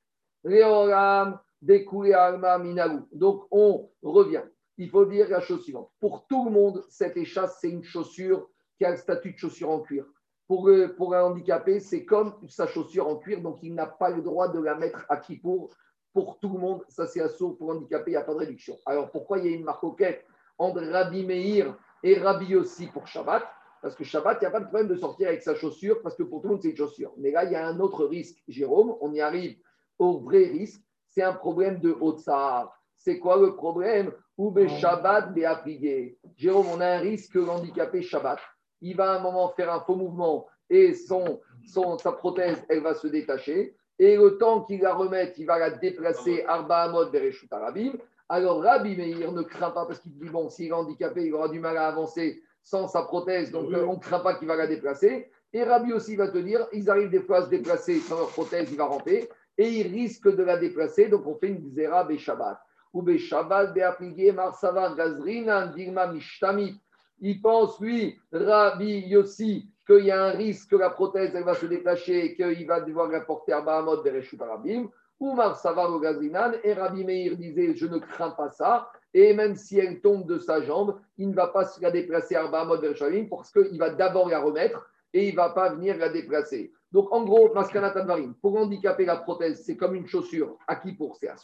[3.12, 4.44] Donc, on revient.
[4.78, 5.92] Il faut dire la chose suivante.
[6.00, 8.48] Pour tout le monde, cette échasse, c'est une chaussure
[8.80, 10.06] qui a le statut de chaussure en cuir.
[10.48, 14.10] Pour, le- pour un handicapé, c'est comme sa chaussure en cuir, donc il n'a pas
[14.10, 15.70] le droit de la mettre à qui pour.
[16.12, 17.52] Pour tout le monde, ça c'est assaut.
[17.52, 18.76] Pour handicapé, il n'y a pas de réduction.
[18.88, 20.26] Alors pourquoi il y a une marcoquette
[20.58, 23.44] entre Rabbi Meir et Rabbi aussi pour Shabbat?
[23.82, 26.16] Parce que Shabbat, il n'y a pas de problème de sortir avec sa chaussure, parce
[26.16, 27.14] que pour tout le monde, c'est une chaussure.
[27.18, 29.58] Mais là, il y a un autre risque, Jérôme, on y arrive
[30.00, 32.74] au vrai risque, c'est un problème de Haute-Sahara.
[32.96, 34.12] C'est quoi le problème?
[34.36, 36.16] Ou be Shabbat be.
[36.36, 38.40] Jérôme, on a un risque que l'handicapé Shabbat,
[38.82, 42.82] il va à un moment faire un faux mouvement et son, son, sa prothèse, elle
[42.82, 43.76] va se détacher.
[43.98, 47.94] Et le temps qu'il la remette, il va la déplacer Arba Amod Bereshut Arabim.
[48.30, 51.50] Alors Rabbi Meir ne craint pas parce qu'il dit bon, s'il est handicapé, il aura
[51.50, 54.68] du mal à avancer sans sa prothèse, donc on ne craint pas qu'il va la
[54.68, 55.32] déplacer.
[55.52, 58.30] Et Rabbi aussi va te dire, ils arrivent des fois à se déplacer sans leur
[58.30, 59.28] prothèse, il va ramper,
[59.58, 62.62] et ils risquent de la déplacer, donc on fait une Zera Beshabbat.
[62.94, 66.80] Ou Beshabbat Beapligé Marsava Gazrinan Dirma Mishtamit.
[67.22, 71.56] Il pense, lui, Rabbi Yossi, qu'il y a un risque que la prothèse elle va
[71.56, 74.90] se détacher et qu'il va devoir la porter à Bahamot Bereshut Arabim.
[75.20, 76.54] Ou Marsava Gazinan.
[76.64, 78.90] Et Rabbi Meir disait, je ne crains pas ça.
[79.14, 82.44] Et même si elle tombe de sa jambe, il ne va pas la déplacer à
[82.44, 85.98] Arbaamot vers Shalim parce qu'il va d'abord la remettre et il ne va pas venir
[85.98, 86.72] la déplacer.
[86.92, 90.94] Donc en gros, Maskanat Advarim, pour handicaper la prothèse, c'est comme une chaussure à qui
[90.94, 91.36] pour c'est à.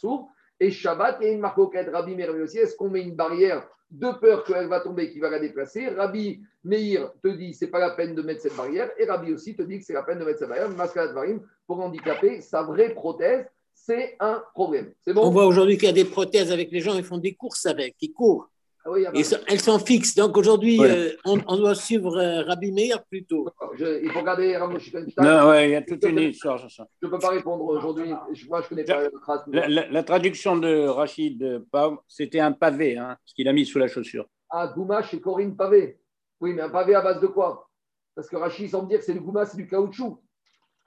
[0.58, 4.44] Et Shabbat, a une marcoquette, Rabbi Meir aussi, est-ce qu'on met une barrière de peur
[4.44, 8.14] qu'elle va tomber, qui va la déplacer Rabbi Meir te dit c'est pas la peine
[8.14, 10.40] de mettre cette barrière, et Rabbi aussi te dit que c'est la peine de mettre
[10.40, 10.68] cette barrière.
[10.70, 14.92] Maskanat Advarim, pour handicaper sa vraie prothèse, c'est un problème.
[15.02, 17.18] C'est On bon voit aujourd'hui qu'il y a des prothèses avec les gens, ils font
[17.18, 18.50] des courses avec, ils courent.
[18.86, 20.14] Ah oui, il y a Et ça- elles sont fixes.
[20.14, 23.48] Donc aujourd'hui, euh, on, on doit suivre euh, Rabbi Meir plutôt.
[23.74, 25.24] Je- il faut regarder Shitenstein.
[25.24, 26.86] Non, ouais, il y a toute une histoire ça.
[27.02, 28.12] Je ne peux pas répondre aujourd'hui.
[28.32, 29.40] Je- Moi, je ne connais pas la trace.
[29.48, 33.66] La, la- la traduction de Rachid Pau, c'était un pavé, hein, ce qu'il a mis
[33.66, 34.26] sous la chaussure.
[34.50, 35.98] Ah, Goumache et Corinne pavé.
[36.40, 37.68] Oui, mais un pavé à base de quoi?
[38.14, 40.22] Parce que Rachid semble dire que c'est du Goumache, c'est du caoutchouc.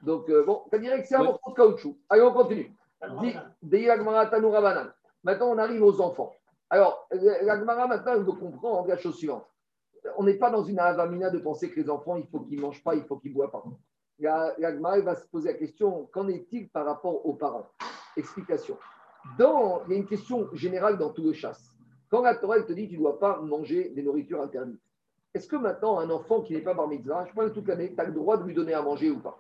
[0.04, 1.97] Donc, euh, bon, ça dirait que c'est un morceau de caoutchouc.
[2.08, 2.74] Allez, on continue.
[5.24, 6.32] Maintenant, on arrive aux enfants.
[6.70, 7.07] Alors,
[7.41, 9.45] l'Agmara, maintenant, elle veut comprendre la chose suivante.
[10.17, 12.61] On n'est pas dans une avamina de penser que les enfants, il faut qu'ils ne
[12.61, 13.63] mangent pas, il faut qu'ils boivent pas.
[14.20, 17.67] La- L'Agmara elle va se poser la question qu'en est-il par rapport aux parents?
[18.15, 18.78] Explication.
[19.38, 21.72] Dans, il y a une question générale dans tout le chasse.
[22.09, 24.82] Quand la Torah elle te dit tu ne dois pas manger des nourritures interdites,
[25.34, 28.01] est-ce que maintenant un enfant qui n'est pas bar mitzvah, je parle toute l'année, tu
[28.01, 29.38] as le droit de lui donner à manger ou pas?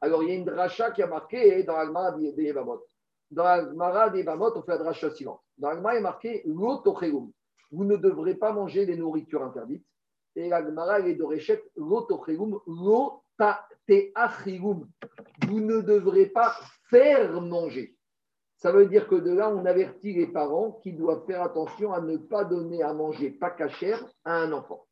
[0.00, 2.82] Alors il y a une dracha qui a marqué dans l'Agmara des Yevamot.
[3.30, 5.40] Dans l'Agmara des Yevamot, on fait la dracha suivante.
[5.56, 7.30] Dans l'Agmara, il est marqué l'otocheum.
[7.70, 9.86] Vous ne devrez pas manger des nourritures interdites.
[10.34, 14.88] Et l'Agmara, elle est de Réchet, l'otocheum, l'otateachigum.
[15.46, 16.56] Vous ne devrez pas
[16.88, 17.96] faire manger.
[18.56, 22.00] Ça veut dire que de là, on avertit les parents qui doivent faire attention à
[22.00, 24.84] ne pas donner à manger pas cachère à un enfant.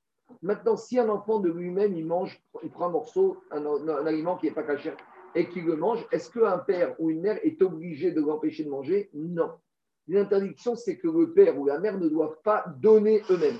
[0.43, 4.36] Maintenant, si un enfant de lui-même, il mange, il prend un morceau, un, un aliment
[4.36, 4.97] qui n'est pas cachère
[5.35, 8.70] et qu'il le mange, est-ce qu'un père ou une mère est obligé de l'empêcher de
[8.70, 9.11] manger?
[9.14, 9.51] Non.
[10.09, 13.59] L'interdiction, c'est que le père ou la mère ne doivent pas donner eux-mêmes.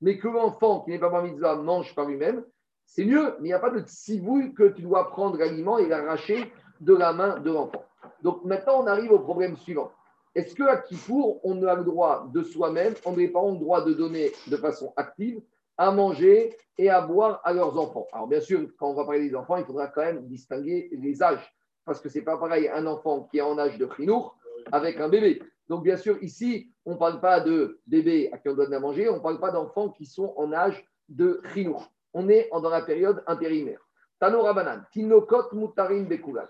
[0.00, 2.42] Mais que l'enfant qui n'est pas bar mitzvah mange par lui-même,
[2.86, 5.86] c'est mieux, mais il n'y a pas de tsivouille que tu dois prendre l'aliment et
[5.86, 6.50] l'arracher
[6.80, 7.84] de la main de l'enfant.
[8.22, 9.92] Donc maintenant, on arrive au problème suivant.
[10.34, 13.92] Est-ce qu'à Kippour, on a le droit de soi-même, on parents ont le droit de
[13.92, 15.40] donner de façon active
[15.80, 19.26] à manger et à boire à leurs enfants Alors bien sûr, quand on va parler
[19.26, 21.54] des enfants, il faudra quand même distinguer les âges,
[21.86, 24.36] parce que c'est pas pareil un enfant qui est en âge de chinour
[24.72, 25.42] avec un bébé.
[25.70, 28.78] Donc bien sûr, ici, on ne parle pas de bébés à qui on donne à
[28.78, 31.90] manger, on ne parle pas d'enfants qui sont en âge de chinour.
[32.12, 33.80] On est dans la période intérimaire.
[34.18, 36.48] Tano Rabanan, Tinokot Mutarim Bekulan.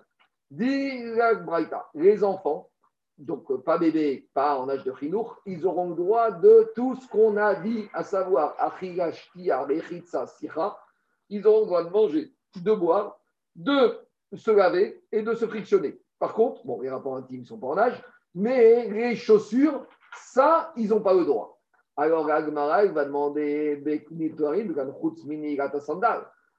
[0.51, 1.05] Dit
[1.95, 2.69] les enfants,
[3.21, 6.97] donc euh, pas bébés, pas en âge de chinour, ils auront le droit de tout
[6.97, 8.55] ce qu'on a dit, à savoir.
[11.29, 13.21] Ils auront le droit de manger, de boire,
[13.55, 13.99] de
[14.35, 16.01] se laver et de se frictionner.
[16.19, 18.03] Par contre, bon, les rapports intimes ne sont pas en âge,
[18.35, 21.61] mais les chaussures, ça, ils n'ont pas le droit.
[21.97, 23.77] Alors, Agmara, va demander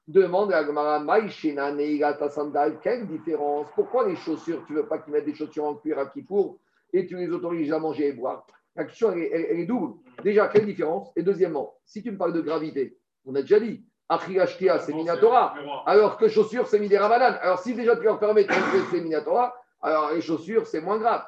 [0.08, 0.22] Gata.
[0.22, 3.66] Demande à Sandal, quelle différence?
[3.74, 6.58] Pourquoi les chaussures, tu ne veux pas qu'ils mettent des chaussures en cuir à Kippour
[6.92, 8.46] et tu les autorises à manger et boire?
[8.74, 9.94] La question, elle, est- elle- elle est double.
[10.24, 11.12] Déjà, quelle différence?
[11.16, 12.96] Et deuxièmement, si tu me parles de gravité,
[13.26, 15.54] on a déjà dit, Achriashkia, c'est Minatora,
[15.86, 17.06] alors que chaussures, c'est Midera.
[17.06, 20.98] Alors, si déjà tu leur permets de rentrer, c'est Minatora, alors les chaussures, c'est moins
[20.98, 21.22] grave.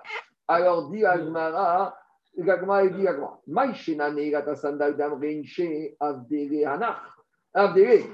[0.48, 1.96] Alors, dit Agmara,
[2.38, 5.62] Agmara, il dit Agmara, Maïshena Neigata Sandal Damreinche
[6.00, 7.13] Avdele Hanach.
[7.54, 8.08] C'est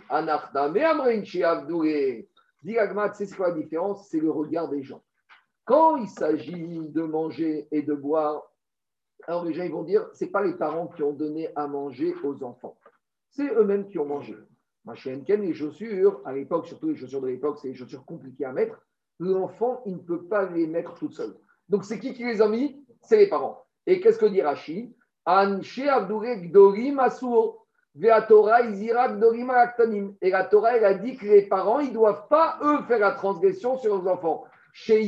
[3.37, 4.09] quoi la différence?
[4.09, 5.03] C'est le regard des gens.
[5.65, 8.43] Quand il s'agit de manger et de boire,
[9.27, 11.67] alors les gens ils vont dire, ce n'est pas les parents qui ont donné à
[11.67, 12.77] manger aux enfants.
[13.31, 14.37] C'est eux-mêmes qui ont mangé.
[14.85, 18.53] Ma les chaussures, à l'époque, surtout les chaussures de l'époque, c'est des chaussures compliquées à
[18.53, 18.81] mettre.
[19.19, 21.37] L'enfant, il ne peut pas les mettre tout seul.
[21.69, 22.85] Donc c'est qui qui les a mis?
[23.03, 23.65] C'est les parents.
[23.87, 24.95] Et qu'est-ce que dit Rashi?
[25.25, 27.61] Anshe Abdoure Gdorim Asuo.
[27.99, 28.85] Et la Torah, elle
[30.85, 34.15] a dit que les parents, ils ne doivent pas, eux, faire la transgression sur leurs
[34.15, 34.45] enfants.
[34.73, 35.03] Chez.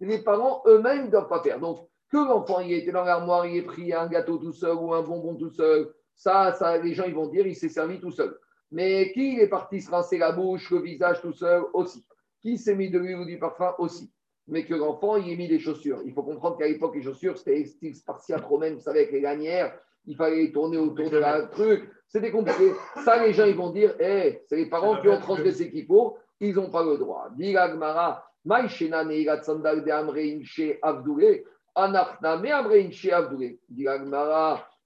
[0.00, 1.58] Les parents eux-mêmes ne doivent pas faire.
[1.58, 4.92] Donc, que l'enfant il était dans l'armoire, il ait pris un gâteau tout seul ou
[4.94, 8.10] un bonbon tout seul, ça, ça les gens ils vont dire il s'est servi tout
[8.10, 8.38] seul.
[8.70, 12.04] Mais qui est parti se rincer la bouche, le visage tout seul aussi.
[12.42, 14.12] Qui s'est mis de l'huile ou du parfum aussi.
[14.48, 16.00] Mais que l'enfant il ait mis des chaussures.
[16.04, 19.20] Il faut comprendre qu'à l'époque les chaussures c'était style spartiate romaine, vous savez avec les
[19.20, 19.76] lanières,
[20.06, 21.90] il fallait les tourner autour de la truc.
[22.08, 22.72] C'était compliqué.
[23.04, 26.16] Ça les gens ils vont dire eh, c'est les parents qui ont transgressé qu'il faut,
[26.40, 27.28] ils n'ont pas le droit.
[27.36, 31.44] Dit Agmara, Maïshena Neirat Sandal de Amrein chez Abdoulé.
[31.74, 33.58] Anachna, mais Amrein chez Abdoulé.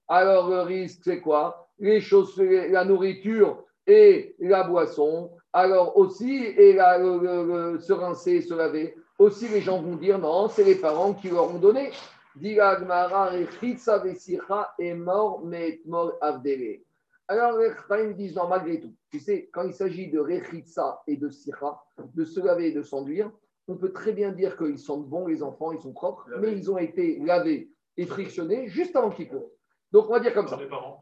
[0.07, 1.67] Alors le risque, c'est quoi?
[1.79, 5.31] Les chaussures, la nourriture et la boisson.
[5.53, 8.95] Alors aussi, et la- le- le- le- se rincer, se laver.
[9.21, 11.91] Aussi les gens vont dire non, c'est les parents qui leur ont donné.
[14.79, 16.81] Est mort, mais mort avdele.
[17.27, 21.17] Alors les Chachamim disent non, malgré tout, tu sais, quand il s'agit de Rechitsa et
[21.17, 21.79] de Sicha,
[22.13, 23.31] de se laver et de s'enduire,
[23.67, 26.69] on peut très bien dire qu'ils sentent bons, les enfants, ils sont propres, mais ils
[26.71, 29.49] ont été lavés et frictionnés juste avant Kippour.
[29.91, 30.57] Donc on va dire comme ça.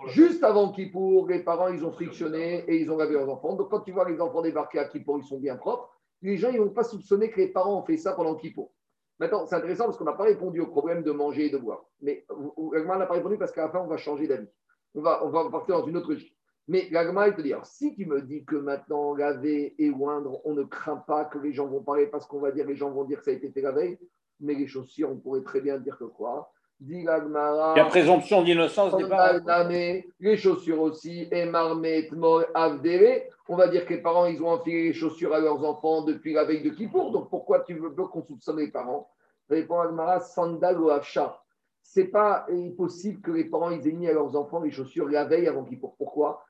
[0.08, 3.56] Juste avant Kippour, les parents, ils ont frictionné et ils ont lavé leurs enfants.
[3.56, 5.90] Donc, quand tu vois les enfants débarquer à Kippour, ils sont bien propres.
[6.22, 8.72] Les gens, ils vont pas soupçonner que les parents ont fait ça pendant Kippour.
[9.20, 11.86] Maintenant, c'est intéressant parce qu'on n'a pas répondu au problème de manger et de boire.
[12.02, 12.26] Mais
[12.74, 14.48] Gagma n'a pas répondu parce qu'à la fin, on va changer d'avis.
[14.96, 16.36] On va, on va partir dans une autre logique.
[16.68, 20.54] Mais Gagma, il te dit, si tu me dis que maintenant, laver et oindre, on
[20.54, 23.04] ne craint pas que les gens vont parler parce qu'on va dire, les gens vont
[23.04, 23.98] dire que ça a été fait la veille,
[24.40, 26.54] mais les chaussures, on pourrait très bien dire que quoi?
[26.80, 27.74] Dit Gagmara.
[27.76, 29.38] Il y a présomption d'innocence des parents.
[29.40, 32.10] Sandal les chaussures aussi, et marmet.
[33.50, 36.34] On va dire que les parents, ils ont enfilé les chaussures à leurs enfants depuis
[36.34, 37.12] la veille de Kippour.
[37.12, 39.10] Donc pourquoi tu veux pas qu'on soupçonne les parents?
[39.50, 41.42] Répond Agmara, sandal ou afsha.
[41.82, 45.26] C'est pas impossible que les parents ils aient mis à leurs enfants les chaussures la
[45.26, 45.96] veille avant Kippour.
[45.98, 46.44] Pourquoi?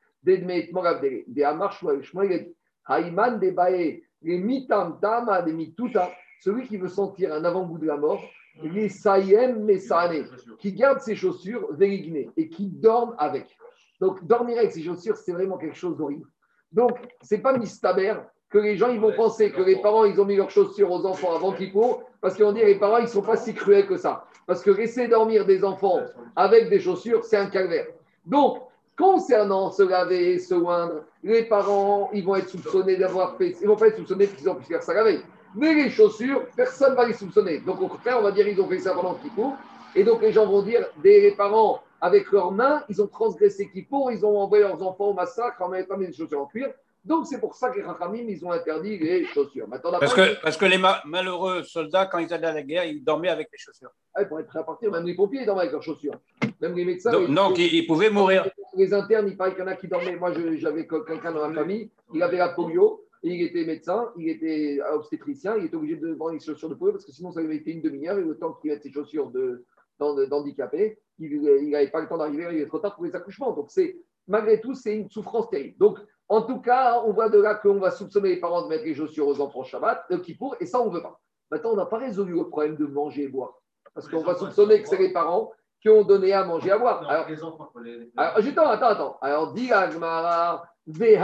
[2.86, 6.12] Haïman, des bae, les mitam tama, des mituta.
[6.42, 8.22] Celui qui veut sentir un avant-goût de la mort,
[8.64, 10.28] les sayem, mesane
[10.60, 13.57] qui garde ses chaussures vérignées et qui dorment avec.
[13.99, 16.28] Donc, dormir avec ses chaussures, c'est vraiment quelque chose d'horrible.
[16.72, 18.14] Donc, c'est pas mistaber
[18.49, 21.05] que les gens ils vont penser que les parents ils ont mis leurs chaussures aux
[21.05, 23.88] enfants avant qu'ils pour, parce qu'ils vont dire les parents ils sont pas si cruels
[23.88, 24.26] que ça.
[24.47, 25.99] Parce que laisser dormir des enfants
[26.36, 27.88] avec des chaussures, c'est un calvaire.
[28.26, 28.64] Donc,
[28.97, 33.76] concernant se laver se oindre, les parents ils vont être soupçonnés d'avoir fait, ils vont
[33.76, 35.22] pas être soupçonnés qu'ils ont pu faire ça la veille.
[35.56, 37.60] Mais les chaussures, personne ne va les soupçonner.
[37.60, 39.56] Donc, au contraire, on va dire qu'ils ont fait ça pendant Kippour.
[39.95, 44.12] Et donc, les gens vont dire, des parents, avec leurs mains, ils ont transgressé Kippour,
[44.12, 46.70] ils ont envoyé leurs enfants au massacre en mettant des chaussures en cuir.
[47.04, 49.68] Donc, c'est pour ça que les Rachamim, ils ont interdit les chaussures.
[49.68, 52.84] Maintenant, Parce que, parce que les ma- malheureux soldats, quand ils allaient à la guerre,
[52.86, 53.89] ils dormaient avec les chaussures.
[54.14, 56.14] Ah, pour être prêt à partir, même les pompiers, ils dorment avec leurs chaussures.
[56.62, 57.12] Même les médecins.
[57.12, 58.45] Donc, les- donc, ils, ils pouvaient mourir.
[58.76, 60.16] Les internes, il paraît qu'il y en a qui dormaient.
[60.18, 64.80] Moi, j'avais quelqu'un dans ma famille, il avait la polio, il était médecin, il était
[64.93, 67.55] obstétricien, il était obligé de prendre les chaussures de polio parce que sinon, ça avait
[67.57, 69.65] été une demi-heure, et le temps qu'il mette ses chaussures de-
[69.99, 73.51] d'hand- d'handicapé, il n'avait pas le temps d'arriver, il est trop tard pour les accouchements.
[73.51, 73.97] Donc, c'est
[74.28, 75.78] malgré tout, c'est une souffrance terrible.
[75.78, 75.99] Donc,
[76.30, 78.93] en tout cas, on voit de là qu'on va soupçonner les parents de mettre les
[78.95, 81.20] chaussures aux enfants Shabbat, de Kippour, et ça, on ne veut pas.
[81.51, 83.59] Maintenant, on n'a pas résolu le problème de manger et boire.
[83.93, 85.51] Parce qu'on va soupçonner que c'est les parents
[85.82, 87.01] qui ont donné à manger et à boire.
[87.09, 89.17] Alors, les enfants, faut les- alors, attends, attends, attends.
[89.22, 91.18] Alors, dit Agmara, Mais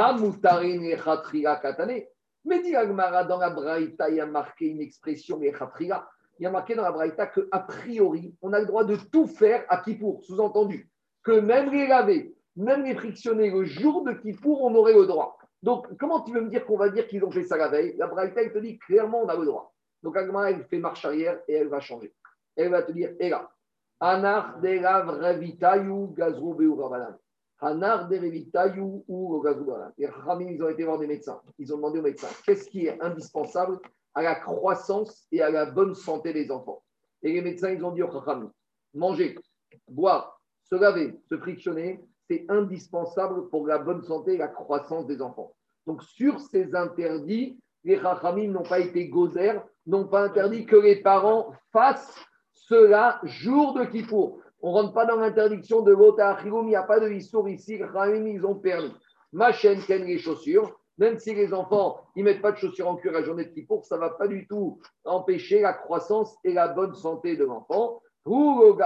[2.62, 6.08] dit Agmara, dans la Braïta, il y a marqué une expression echatria.
[6.38, 9.26] Il y a marqué dans la Braïta qu'a priori, on a le droit de tout
[9.26, 10.24] faire à Kippour.
[10.24, 10.88] Sous-entendu,
[11.24, 15.40] que même les laver, même les frictionner le jour de Kippour, on aurait le droit.
[15.64, 17.96] Donc, comment tu veux me dire qu'on va dire qu'ils ont fait ça la veille?
[17.98, 19.74] La Braïta, elle te dit clairement, on a le droit.
[20.04, 22.14] Donc, Agmara, elle fait marche arrière et elle va changer.
[22.56, 23.50] Elle va te dire, et là,
[24.00, 27.18] Anar revitayu gazru beuravalan.
[27.60, 28.10] Hanar
[29.08, 29.44] ou.
[29.98, 31.42] Les Ramim, ils ont été voir des médecins.
[31.58, 33.80] Ils ont demandé aux médecins qu'est-ce qui est indispensable
[34.14, 36.84] à la croissance et à la bonne santé des enfants?
[37.24, 38.52] Et les médecins, ils ont dit aux Ramim
[38.96, 39.38] manger,
[39.88, 45.22] boire, se laver, se frictionner, c'est indispensable pour la bonne santé et la croissance des
[45.22, 45.54] enfants.
[45.86, 51.02] Donc, sur ces interdits, les Rachamim n'ont pas été gozer, n'ont pas interdit que les
[51.04, 52.18] parents fassent
[52.54, 54.40] cela jour de Kippour.
[54.68, 57.84] On ne rentre pas dans l'interdiction de l'ota il n'y a pas de histoire ici,
[57.84, 58.92] Rachamim, ils ont permis.
[59.32, 62.96] Ma chaîne, ken les chaussures, même si les enfants ils mettent pas de chaussures en
[62.96, 66.52] cuir la journée de Kippour, ça ne va pas du tout empêcher la croissance et
[66.52, 68.02] la bonne santé de l'enfant.
[68.26, 68.82] Donc,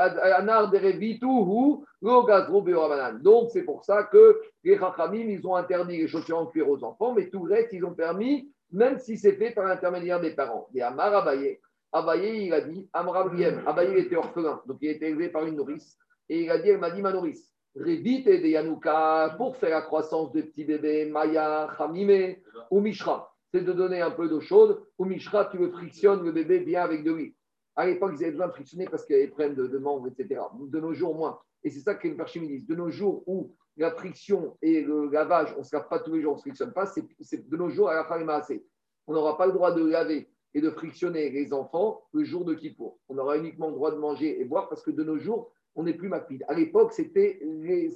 [3.54, 7.14] c'est pour ça que les Rachamim, ils ont interdit les chaussures en cuir aux enfants,
[7.14, 10.68] mais tout le reste, ils ont permis, même si c'est fait par l'intermédiaire des parents.
[10.76, 11.58] Et Amar Abaye,
[11.92, 15.46] Abaye, il a dit, Amram Riem, Abaye, il était orphelin, donc il était élevé par
[15.46, 19.56] une nourrice, et il a dit, elle m'a dit, ma nourrice, Revite de Yanouka, pour
[19.58, 22.36] faire la croissance de petits bébés, Maya, Hamime
[22.72, 26.32] ou Mishra, c'est de donner un peu d'eau chaude, ou Mishra, tu le frictionnes le
[26.32, 27.34] bébé bien avec de l'huile.
[27.76, 29.78] À l'époque, ils avaient besoin de frictionner parce qu'il y avait des problèmes de, de
[29.78, 30.42] membres, etc.
[30.60, 31.40] De nos jours, moins.
[31.64, 32.68] Et c'est ça que les disent.
[32.68, 36.14] De nos jours où la friction et le lavage, on ne se lave pas tous
[36.14, 38.66] les jours, on ne se frictionne pas, c'est de nos jours à la fin assez.
[39.08, 42.54] On n'aura pas le droit de laver et de frictionner les enfants le jour de
[42.54, 42.98] Kippour.
[43.08, 45.84] On aura uniquement le droit de manger et boire parce que de nos jours, on
[45.84, 46.44] n'est plus macpide.
[46.48, 47.40] À l'époque, c'était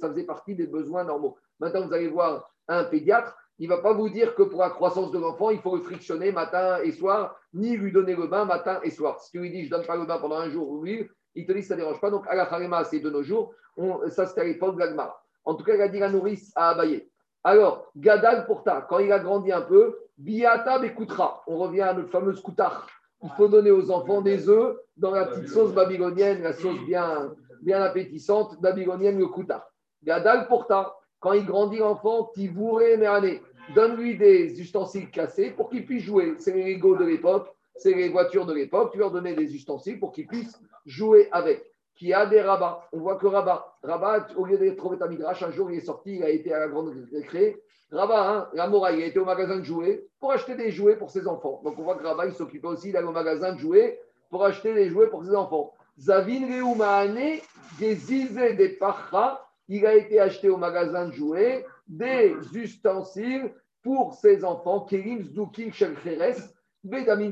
[0.00, 1.36] ça faisait partie des besoins normaux.
[1.60, 4.70] Maintenant, vous allez voir un pédiatre, il ne va pas vous dire que pour la
[4.70, 8.44] croissance de l'enfant, il faut le frictionner matin et soir, ni lui donner le bain
[8.44, 9.20] matin et soir.
[9.20, 11.08] Si tu lui dis, je ne donne pas le bain pendant un jour ou l'huile,
[11.34, 12.10] il te dit, ça ne dérange pas.
[12.10, 13.52] Donc, à la Harema, c'est de nos jours.
[13.76, 15.20] On- ça, c'était à l'époque de l'Agmara.
[15.44, 17.08] En tout cas, il a dit la nourrice à Abaye.
[17.44, 22.10] Alors, Gadal Porta, quand il a grandi un peu, Biata Bekutra, on revient à notre
[22.10, 22.86] fameuse Koutach.
[23.22, 27.34] il faut donner aux enfants des œufs dans la petite sauce babylonienne, la sauce bien,
[27.62, 29.68] bien appétissante, babylonienne, le kouta.
[30.04, 33.38] Gadal porta, quand il grandit l'enfant, tivouré merane,
[33.74, 36.34] donne-lui des ustensiles cassés pour qu'il puisse jouer.
[36.38, 39.98] C'est les Lego de l'époque, c'est les voitures de l'époque, tu leur donnais des ustensiles
[39.98, 41.64] pour qu'ils puissent jouer avec.
[41.94, 42.88] Qui a des rabats.
[42.92, 46.24] On voit que Rabat, au lieu trouver ta midrash, un jour il est sorti, il
[46.24, 47.62] a été à la grande récré.
[47.92, 51.10] Rabat, hein, la il a été au magasin de jouets pour acheter des jouets pour
[51.10, 51.60] ses enfants.
[51.62, 54.74] Donc on voit que Rabat, il s'occupait aussi d'aller au magasin de jouets pour acheter
[54.74, 55.72] des jouets pour ses enfants.
[55.98, 57.38] Zavin Reumaane,
[57.78, 64.44] des des parra, il a été acheté au magasin de jouets des ustensiles pour ses
[64.44, 64.86] enfants,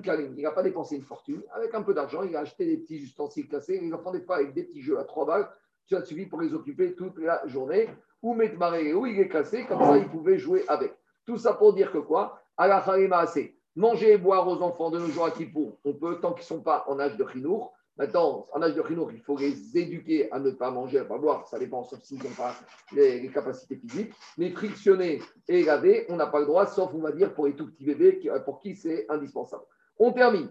[0.03, 0.35] Karim.
[0.37, 1.43] Il n'a pas dépensé une fortune.
[1.55, 3.79] Avec un peu d'argent, il a acheté des petits ustensiles cassés.
[3.81, 5.49] Les enfants, des fois, avec des petits jeux à trois balles,
[5.89, 7.89] ça suffit pour les occuper toute la journée.
[8.23, 10.95] Ou Metmaré, où il est cassé, comme ça, il pouvait jouer avec.
[11.27, 12.41] Tout ça pour dire que quoi?
[12.57, 12.85] À la
[13.19, 13.57] assez.
[13.75, 16.47] Manger et boire aux enfants de nos jours à Kippour, on peut tant qu'ils ne
[16.47, 17.73] sont pas en âge de Khinour.
[17.99, 21.09] Maintenant, en âge de Khinour, il faut les éduquer à ne pas manger, à ne
[21.09, 21.47] pas boire.
[21.47, 22.55] Ça dépend, sauf s'ils n'ont pas
[22.93, 24.13] les, capacités physiques.
[24.39, 27.55] Mais frictionner et laver, on n'a pas le droit, sauf, on va dire, pour les
[27.55, 29.65] tout petits bébés, pour qui c'est indispensable.
[29.99, 30.49] On termine.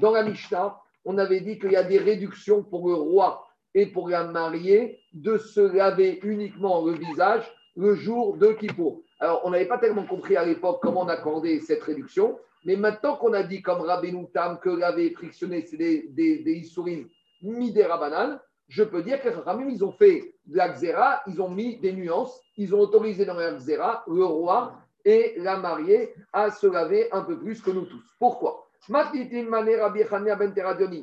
[0.00, 3.86] Dans la Mishnah, on avait dit qu'il y a des réductions pour le roi et
[3.86, 7.44] pour la mariée de se laver uniquement le visage
[7.76, 9.02] le jour de Kippour.
[9.20, 13.16] Alors, on n'avait pas tellement compris à l'époque comment on accordait cette réduction, mais maintenant
[13.16, 17.08] qu'on a dit, comme Rabbeinu Tam, que laver et frictionner, c'est des, des, des Issourim
[17.42, 19.28] midera banane, je peux dire que
[19.68, 23.34] ils ont fait de la xéra, ils ont mis des nuances, ils ont autorisé dans
[23.34, 27.84] la xéra le roi et la mariée à se laver un peu plus que nous
[27.84, 28.02] tous.
[28.18, 28.68] Pourquoi?
[28.88, 29.04] Ben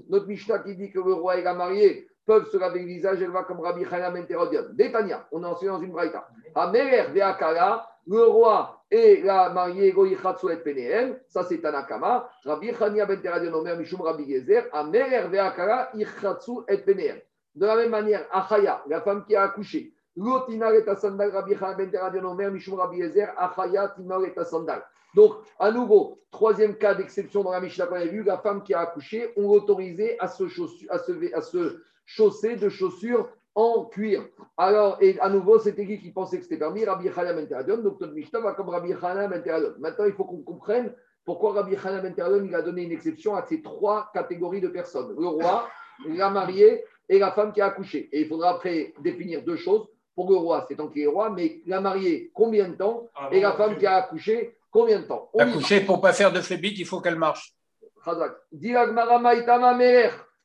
[0.09, 3.21] notre Mishnah qui dit que le roi et la mariée peuvent se laver le visage,
[3.21, 4.65] elle va comme Rabbi Chania ben Teradion.
[4.73, 6.27] Détania, on est enseigné dans une braïta.
[6.53, 12.29] Amerer Veakala, le roi et la mariée Goïchatsu et Penehem, ça c'est Tanakama.
[12.43, 17.19] Rabbi Chania ben Teradion, Mishum Rabbi Gezer, Amerer Veakala, Ichatsu et Penehem.
[17.55, 21.75] De la même manière, Achaya, la femme qui a accouché, L'otina et sandal, Rabbi Chana
[21.75, 24.83] ben Teradion, Omer Mishum Rabbi Gezer, Achaya, Timar et sandal.
[25.13, 28.73] Donc, à nouveau, troisième cas d'exception dans la Mishnah qu'on a vu, la femme qui
[28.73, 30.43] a accouché, on l'autorisait à se,
[30.89, 30.95] à,
[31.37, 34.27] à se chausser de chaussures en cuir.
[34.57, 36.85] Alors, et à nouveau, c'était qui qui pensait que c'était permis?
[36.85, 37.77] Rabbi Chana ben Teradion.
[37.77, 39.73] Donc, notre Mishnah va comme Rabbi Chana ben Teradion.
[39.79, 40.93] Maintenant, il faut qu'on comprenne
[41.25, 44.69] pourquoi Rabbi Chana ben Teradion il a donné une exception à ces trois catégories de
[44.69, 45.67] personnes le roi,
[46.07, 48.09] la mariée et la femme qui a accouché.
[48.11, 49.87] Et il faudra après définir deux choses.
[50.13, 53.07] Pour le roi, c'est tant qu'il est roi, mais la mariée, combien de temps?
[53.31, 55.29] Et la femme qui a accouché, combien de temps?
[55.39, 57.55] Accoucher, pour ne pas faire de flébite, il faut qu'elle marche.
[58.03, 58.33] Chazak.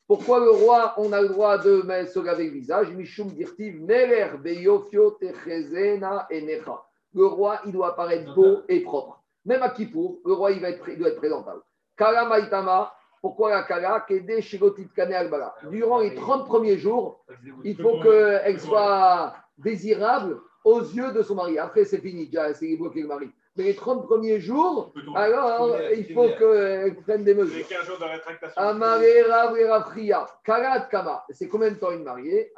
[0.06, 2.92] Pourquoi le roi, on a le droit de mettre- se laver le visage?
[2.92, 6.82] Mishum dirtiv Meler beyofio techezena enecha.
[7.14, 9.20] Le roi, il doit apparaître beau et propre.
[9.44, 11.60] Même à Kippour, le roi, il, va être, il doit être présentable.
[11.96, 12.92] Kala Maïtama.
[13.22, 14.04] Pourquoi la Kala?
[14.06, 15.54] Kede Shigotit Kane Albala.
[15.70, 17.24] Durant les 30 premiers jours,
[17.64, 21.58] il faut qu'elle soit désirable aux yeux de son mari.
[21.58, 23.30] Après, c'est fini, déjà, c'est évoqué le mari.
[23.56, 27.64] Mais les 30 premiers jours, alors il faut qu'elle prenne des mesures.
[27.68, 28.60] C'est 15 jours de rétractation.
[28.62, 31.24] Amarera Verafria, Karat Kama.
[31.30, 32.52] C'est combien de temps une mariée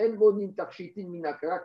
[0.00, 1.60] Enbonin Tarshitin Minakara.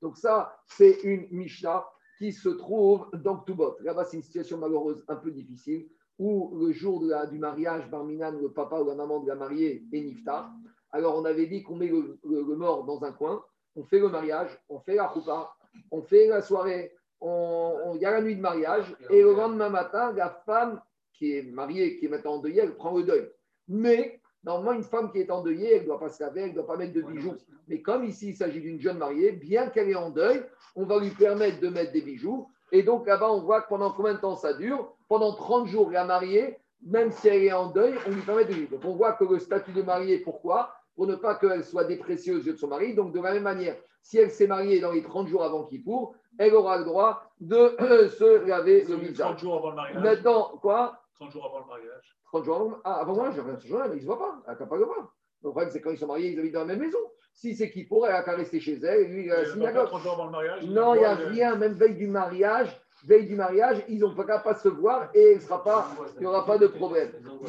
[0.00, 1.84] Donc, ça, c'est une Mishnah
[2.18, 3.76] qui se trouve dans Ktubot.
[3.80, 5.88] Là-bas, c'est une situation malheureuse un peu difficile
[6.18, 9.34] où le jour de la- du mariage, Barminan, le papa ou la maman de la
[9.34, 10.50] mariée est Niftar.
[10.92, 13.42] Alors, on avait dit qu'on met le, le- le mort dans un coin,
[13.76, 15.52] on fait le mariage, on fait la choupa,
[15.90, 16.92] on fait la soirée,
[17.24, 20.80] il y a la nuit de mariage, et le lendemain matin, la femme
[21.12, 23.28] qui est mariée, qui est maintenant endeuillée, elle prend le deuil.
[23.68, 26.54] Mais, normalement, une femme qui est endeuillée, elle ne doit pas se laver, elle ne
[26.54, 27.36] doit pas mettre de bijoux.
[27.68, 30.42] Mais comme ici, il s'agit d'une jeune mariée, bien qu'elle est en deuil,
[30.74, 32.48] on va lui permettre de mettre des bijoux.
[32.72, 34.92] Et donc là-bas, on voit que pendant combien de temps ça dure?
[35.08, 38.52] Pendant 30 jours, la mariée, même si elle est en deuil, on lui permet de
[38.52, 38.70] vivre.
[38.72, 40.74] Donc on voit que le statut de mariée, pourquoi?
[40.96, 42.94] Pour ne pas qu'elle soit dépréciée aux yeux de son mari.
[42.94, 46.14] Donc de la même manière, si elle s'est mariée dans les 30 jours avant Kippour,
[46.38, 47.76] elle aura le droit de
[48.08, 49.38] se laver le 30 visage.
[49.40, 50.02] jours avant le mariage.
[50.02, 51.00] Maintenant, quoi?
[51.16, 52.16] 30 jours avant le mariage.
[52.26, 54.18] 30 jours avant, ah, avant moi, j'ai rien ce jour-là, mais ils ne se voient
[54.18, 54.42] pas.
[54.48, 54.76] Elle ne pas.
[54.76, 56.98] Le problème, c'est quand ils sont mariés, ils habitent dans la même maison.
[57.34, 59.52] Si c'est qui pour, elle a qu'à rester chez elle, lui, il à la Euh,
[59.52, 59.86] synagogue.
[59.86, 60.64] 30 jours avant le mariage.
[60.66, 64.38] Non, il n'y a rien, même veille du mariage, veille du mariage, ils n'ont pas
[64.38, 67.10] pas se voir et il n'y aura pas de problème.
[67.44, 67.46] On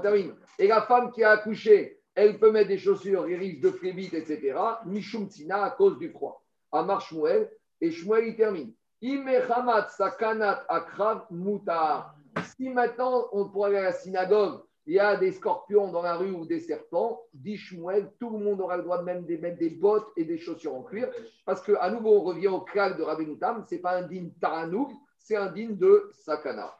[0.00, 0.34] termine.
[0.58, 4.14] Et la femme qui a accouché, elle peut mettre des chaussures, les risques de flébite,
[4.14, 4.54] etc.
[4.86, 6.42] Mishum à cause du froid.
[6.72, 7.50] Amar Shmuel,
[7.80, 8.72] et Shmuel il termine.
[9.00, 12.14] Imechamat sakanat akrav mutar.
[12.56, 16.16] Si maintenant on pourrait aller à la synagogue il y a des scorpions dans la
[16.16, 19.36] rue ou des serpents, dit Shmuel, tout le monde aura le droit de même de
[19.36, 21.08] mettre des bottes et des chaussures en cuir,
[21.46, 24.30] parce qu'à nouveau, on revient au crack de Rabbeinu Tam, ce n'est pas un digne
[24.40, 26.76] Taranouk, c'est un digne de Sakana.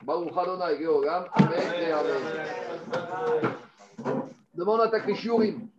[4.54, 5.00] Demande à ta.